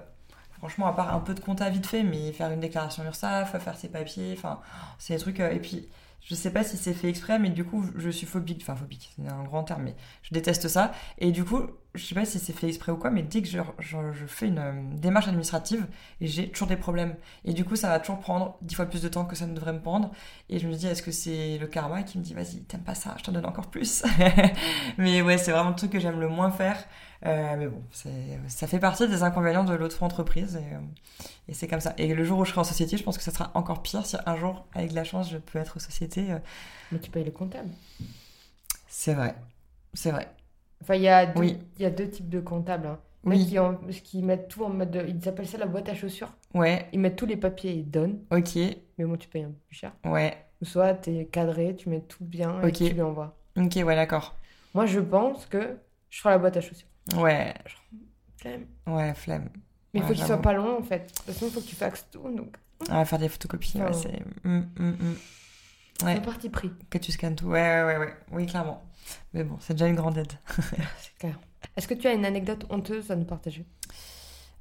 [0.58, 3.76] franchement, à part un peu de compta vite fait, mais faire une déclaration URSAF, faire
[3.76, 4.60] ses papiers, enfin,
[4.98, 5.40] c'est des trucs.
[5.40, 5.88] euh, et puis,
[6.24, 9.12] je sais pas si c'est fait exprès, mais du coup, je suis phobique, enfin, phobique,
[9.16, 10.92] c'est un grand terme, mais je déteste ça.
[11.18, 11.62] Et du coup,
[11.98, 14.26] je sais pas si c'est fait exprès ou quoi, mais dès que je, je, je
[14.26, 15.86] fais une euh, démarche administrative,
[16.20, 17.16] j'ai toujours des problèmes.
[17.44, 19.54] Et du coup, ça va toujours prendre dix fois plus de temps que ça ne
[19.54, 20.10] devrait me prendre.
[20.48, 22.94] Et je me dis, est-ce que c'est le karma qui me dit, vas-y, t'aimes pas
[22.94, 24.04] ça, je t'en donne encore plus.
[24.98, 26.82] mais ouais, c'est vraiment le truc que j'aime le moins faire.
[27.26, 27.82] Euh, mais bon,
[28.46, 30.56] ça fait partie des inconvénients de l'auto-entreprise.
[30.56, 30.78] Et, euh,
[31.48, 31.94] et c'est comme ça.
[31.98, 34.06] Et le jour où je serai en société, je pense que ça sera encore pire
[34.06, 36.30] si un jour, avec de la chance, je peux être société.
[36.32, 36.38] euh,
[36.92, 37.70] Mais tu payes le comptable.
[38.88, 39.34] c'est vrai.
[39.94, 40.28] C'est vrai.
[40.82, 41.58] Enfin, il y, a deux- Oui.
[41.76, 42.86] il y a deux types de comptables.
[42.86, 42.98] Hein.
[43.24, 43.44] Oui.
[43.46, 43.74] qui, en-
[44.04, 44.90] qui mettent tout en mode.
[44.92, 46.32] de- Ils appellent ça la boîte à chaussures.
[46.54, 46.86] Ouais.
[46.92, 48.20] Ils mettent tous les papiers et ils donnent.
[48.30, 48.54] Ok.
[48.56, 49.92] Mais bon, tu payes un peu plus cher.
[50.06, 50.36] Ouais.
[50.62, 52.72] Ou soit tu es cadré, tu mets tout bien et Ok.
[52.74, 53.36] tu lui envoies.
[53.56, 54.34] Ok, ouais, d'accord.
[54.72, 55.76] Moi, je pense que
[56.08, 56.86] je ferai la boîte à chaussures.
[57.16, 57.52] Ouais.
[58.36, 58.66] Flemme.
[58.86, 59.48] Ouais, flemme.
[59.92, 61.00] Mais il faut qu'il soit pas long en fait.
[61.00, 62.22] De toute façon, il faut que tu faxes tout.
[62.30, 62.56] Donc,
[62.88, 64.22] Ah, faire des photocopies, ouais, c'est.
[64.44, 65.16] Hum, hum, hum.
[66.02, 66.14] Ouais.
[66.14, 66.70] c'est parti pris.
[66.90, 67.46] Que tu scannes tout.
[67.46, 68.14] Ouais, ouais, ouais.
[68.32, 68.82] Oui, clairement.
[69.34, 70.32] Mais bon, c'est déjà une grande aide.
[71.00, 71.38] C'est clair.
[71.76, 73.66] Est-ce que tu as une anecdote honteuse à nous partager?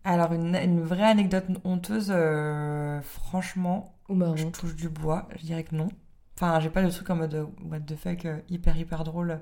[0.04, 5.46] Alors, une, une vraie anecdote honteuse, euh, franchement, Ou je marrante touche du bois, je
[5.46, 5.90] dirais que non.
[6.36, 9.42] Enfin, j'ai pas de truc en mode euh, what the fuck, euh, hyper, hyper drôle,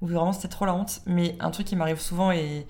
[0.00, 1.00] où vraiment c'était trop la honte.
[1.06, 2.66] Mais un truc qui m'arrive souvent, et,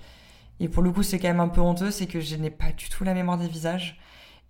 [0.59, 2.71] et pour le coup, c'est quand même un peu honteux, c'est que je n'ai pas
[2.71, 3.99] du tout la mémoire des visages.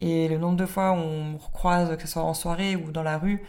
[0.01, 2.91] Et le nombre de fois où on me croise, que ce soit en soirée ou
[2.91, 3.43] dans la rue,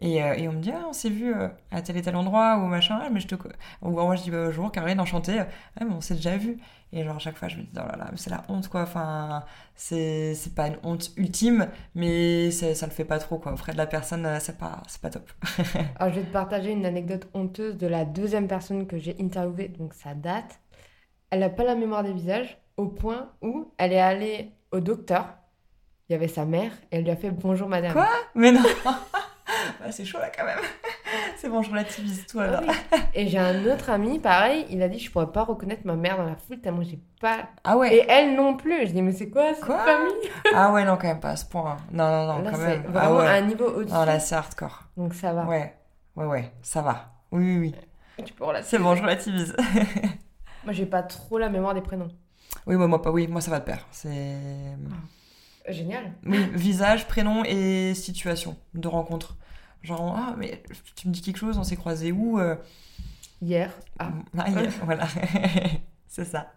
[0.00, 2.14] et, euh, et on me dit, ah, on s'est vu euh, à tel et tel
[2.14, 3.34] endroit, ou machin, ah, mais je te.
[3.82, 6.58] Ou moi, je dis, bah, bonjour, Caroline, enchantée, ah, mais on s'est déjà vu.
[6.92, 8.82] Et genre, à chaque fois, je me dis, oh là là, c'est la honte, quoi.
[8.82, 9.44] Enfin,
[9.74, 13.52] c'est pas une honte ultime, mais ça le fait pas trop, quoi.
[13.52, 15.28] Auprès de la personne, euh, c'est pas, c'est pas top.
[15.98, 19.68] Alors, je vais te partager une anecdote honteuse de la deuxième personne que j'ai interviewée,
[19.68, 20.60] donc ça date.
[21.30, 25.26] Elle n'a pas la mémoire des visages, au point où elle est allée au docteur.
[26.08, 27.92] Il y avait sa mère et elle lui a fait bonjour madame.
[27.92, 28.08] Quoi?
[28.34, 28.62] Mais non
[29.80, 30.58] Bah, C'est chaud, là, quand même.
[31.36, 32.62] c'est bon, je relativise tout alors.
[33.14, 36.16] Et j'ai un autre ami, pareil, il a dit je pourrais pas reconnaître ma mère
[36.16, 37.48] dans la foule tellement j'ai pas.
[37.64, 38.86] Ah ouais Et elle non plus.
[38.86, 40.30] Je dis mais c'est quoi cette Quoi famille?
[40.54, 41.76] Ah ouais, non, quand même pas à ce point.
[41.92, 42.82] Non, non, non, Là quand même.
[42.82, 43.26] vraiment ah ouais.
[43.28, 43.92] un niveau au-dessus.
[43.94, 44.84] Non, là, c'est hardcore.
[44.96, 45.44] Donc ça va.
[45.44, 45.74] Ouais,
[46.16, 47.12] ouais, ouais, ça va.
[47.30, 47.74] Oui, oui, oui.
[48.24, 48.76] Tu peux relativiser.
[48.76, 49.56] C'est bon, je relativise.
[50.64, 52.08] Moi j'ai pas trop la mémoire des prénoms.
[52.66, 53.86] oui, moi, moi, pas, oui, moi, ça va de pair.
[53.92, 54.36] C'est.
[55.68, 56.12] Génial.
[56.26, 59.36] Oui, visage, prénom et situation de rencontre.
[59.82, 60.62] Genre, ah, mais
[60.96, 62.56] tu me dis quelque chose, on s'est croisés où euh,
[63.40, 63.72] Hier.
[63.98, 64.12] Ah.
[64.36, 65.06] ah, hier, voilà.
[66.08, 66.52] c'est ça.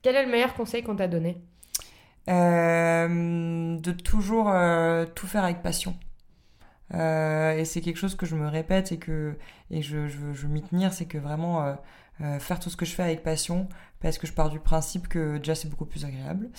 [0.00, 1.38] Quel est le meilleur conseil qu'on t'a donné?
[2.30, 5.96] Euh, de toujours euh, tout faire avec passion.
[6.94, 9.36] Euh, et c'est quelque chose que je me répète et que
[9.70, 11.76] et je, je, m'y tenir, c'est que vraiment
[12.38, 13.68] faire tout ce que je fais avec passion,
[14.02, 16.50] parce que je pars du principe que déjà c'est beaucoup plus agréable.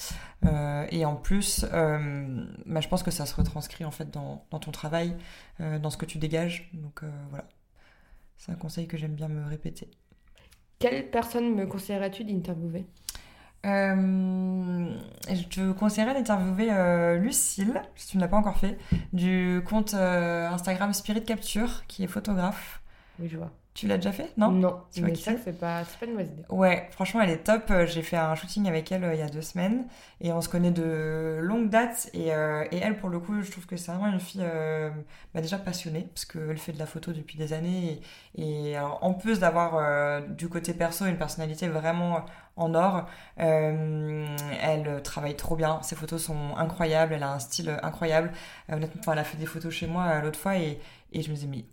[0.45, 4.45] Euh, et en plus, euh, bah, je pense que ça se retranscrit en fait dans,
[4.51, 5.15] dans ton travail,
[5.59, 6.69] euh, dans ce que tu dégages.
[6.73, 7.47] Donc voilà,
[8.37, 9.89] c'est un conseil que j'aime bien me répéter.
[10.79, 12.85] Quelle personne me conseillerais-tu d'interviewer?
[13.65, 14.93] Euh,
[15.29, 18.77] je te conseillerais d'interviewer euh, Lucille, si tu ne l'as pas encore fait,
[19.13, 22.81] du compte euh, Instagram Spirit Capture, qui est photographe.
[23.19, 23.51] Oui, je vois.
[23.73, 24.83] Tu l'as déjà fait Non Non.
[24.93, 26.43] Tu vois mais ça, c'est pas, c'est pas une mauvaise idée.
[26.49, 27.71] Ouais, franchement, elle est top.
[27.71, 29.87] Euh, J'ai fait un shooting avec elle euh, il y a deux semaines
[30.21, 32.07] et on se connaît de longue date.
[32.13, 34.91] Et, euh, et elle, pour le coup, je trouve que c'est vraiment une fille euh,
[35.33, 37.99] bah, déjà passionnée parce qu'elle fait de la photo depuis des années.
[38.35, 43.07] Et, et alors, en plus d'avoir du côté perso une personnalité vraiment en or,
[43.37, 45.81] elle travaille trop bien.
[45.81, 47.13] Ses photos sont incroyables.
[47.13, 48.31] Elle a un style incroyable.
[48.71, 50.79] Honnêtement, enfin, elle a fait des photos chez moi l'autre fois et,
[51.11, 51.65] et je me disais, mais.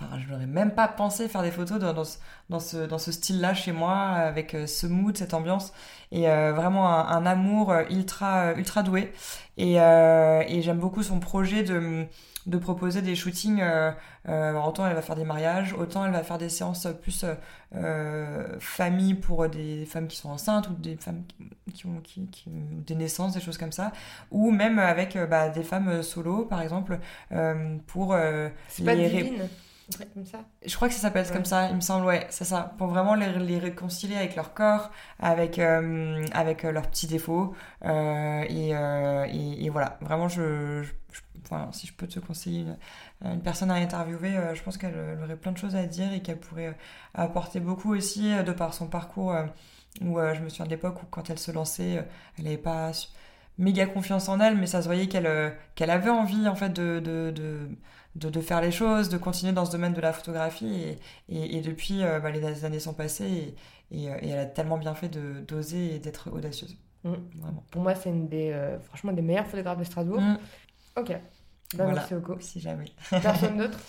[0.00, 2.18] Enfin, je n'aurais même pas pensé faire des photos dans, dans ce,
[2.50, 5.72] dans ce, dans ce style-là chez moi, avec euh, ce mood, cette ambiance,
[6.12, 9.12] et euh, vraiment un, un amour euh, ultra, ultra doué.
[9.56, 12.06] Et, euh, et j'aime beaucoup son projet de,
[12.46, 13.60] de proposer des shootings.
[13.60, 13.90] euh,
[14.64, 17.24] autant elle va faire des mariages, autant elle va faire des séances plus
[18.60, 21.24] famille pour des femmes qui sont enceintes ou des femmes
[21.74, 23.90] qui, ont qui, qui ont des naissances, des choses comme ça,
[24.30, 26.98] ou même avec bah, des femmes solo, par exemple,
[27.86, 28.16] pour
[28.68, 29.48] C'est pas les ré- divine
[29.88, 31.32] un truc comme ça je crois que ça s'appelle Ouais.
[31.32, 32.74] comme ça, il me semble, ouais, c'est ça.
[32.78, 37.54] Pour vraiment les, les réconcilier avec leur corps, avec, euh, avec euh, leurs petits défauts.
[37.84, 42.20] euh, et, euh, et, et voilà, vraiment, je, je- je- enfin, si je peux te
[42.20, 42.76] conseiller une,
[43.32, 46.20] une personne à interviewer, je pense qu'elle elle aurait plein de choses à dire et
[46.22, 46.76] qu'elle pourrait
[47.14, 49.34] apporter beaucoup aussi de par son parcours.
[50.00, 52.04] où je me souviens de l'époque où quand elle se lançait,
[52.38, 52.90] elle n'avait pas
[53.58, 57.00] méga confiance en elle, mais ça se voyait qu'elle qu'elle avait envie en fait de,
[57.00, 57.68] de, de,
[58.18, 60.66] de, de faire les choses, de continuer dans ce domaine de la photographie.
[60.66, 60.98] Et,
[61.28, 63.54] et, et depuis, euh, bah, les années sont passées
[63.90, 66.76] et, et, euh, et elle a tellement bien fait de d'oser et d'être audacieuse.
[67.04, 67.12] Mm.
[67.40, 67.64] Vraiment.
[67.70, 70.20] Pour moi, c'est une des, euh, franchement, des meilleurs photographes de Strasbourg.
[70.20, 70.38] Mm.
[70.96, 71.08] Ok.
[71.08, 71.20] Ben,
[71.84, 71.94] Voilà.
[71.94, 72.40] Merci beaucoup.
[72.40, 72.86] Si jamais.
[73.10, 73.78] Personne d'autre?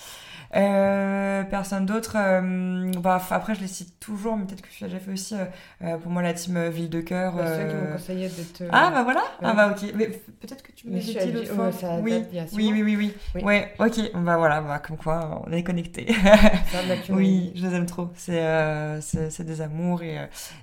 [0.56, 2.14] Euh, personne d'autre.
[2.18, 5.36] euh, bah, après, je les cite toujours, mais peut-être que tu l'as déjà fait aussi.
[5.36, 5.46] euh,
[5.84, 7.36] euh, pour moi, la team euh, Ville de Cœur.
[7.36, 8.64] Bah, Ceux qui m'ont conseillé de te.
[8.72, 9.22] Ah bah voilà.
[9.42, 9.92] Ah bah ok.
[9.96, 11.72] Mais peut-être que tu me l'as dit as l'autre fois.
[11.72, 12.12] ça oui.
[12.34, 13.44] date oui, oui, oui, oui, Oui.
[13.44, 13.74] Ouais.
[13.80, 14.00] Ok.
[14.16, 14.62] Bah voilà.
[14.62, 16.12] Bah comme quoi, on est connectés.
[16.72, 18.10] Ça, tu oui, je les aime trop.
[18.16, 20.18] C'est euh, c'est des amours et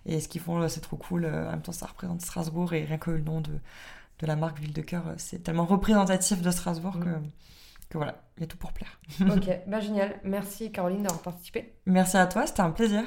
[0.04, 1.26] et ce qu'ils font, c'est trop cool.
[1.26, 3.52] En même temps, ça représente Strasbourg et rien que le nom de
[4.20, 7.30] de la marque Ville de Cœur, c'est tellement représentatif de Strasbourg que Mm.
[7.88, 9.00] Que voilà, il y a tout pour plaire.
[9.20, 10.20] Ok, bah génial.
[10.24, 11.74] Merci Caroline d'avoir participé.
[11.86, 13.04] Merci à toi, c'était un plaisir.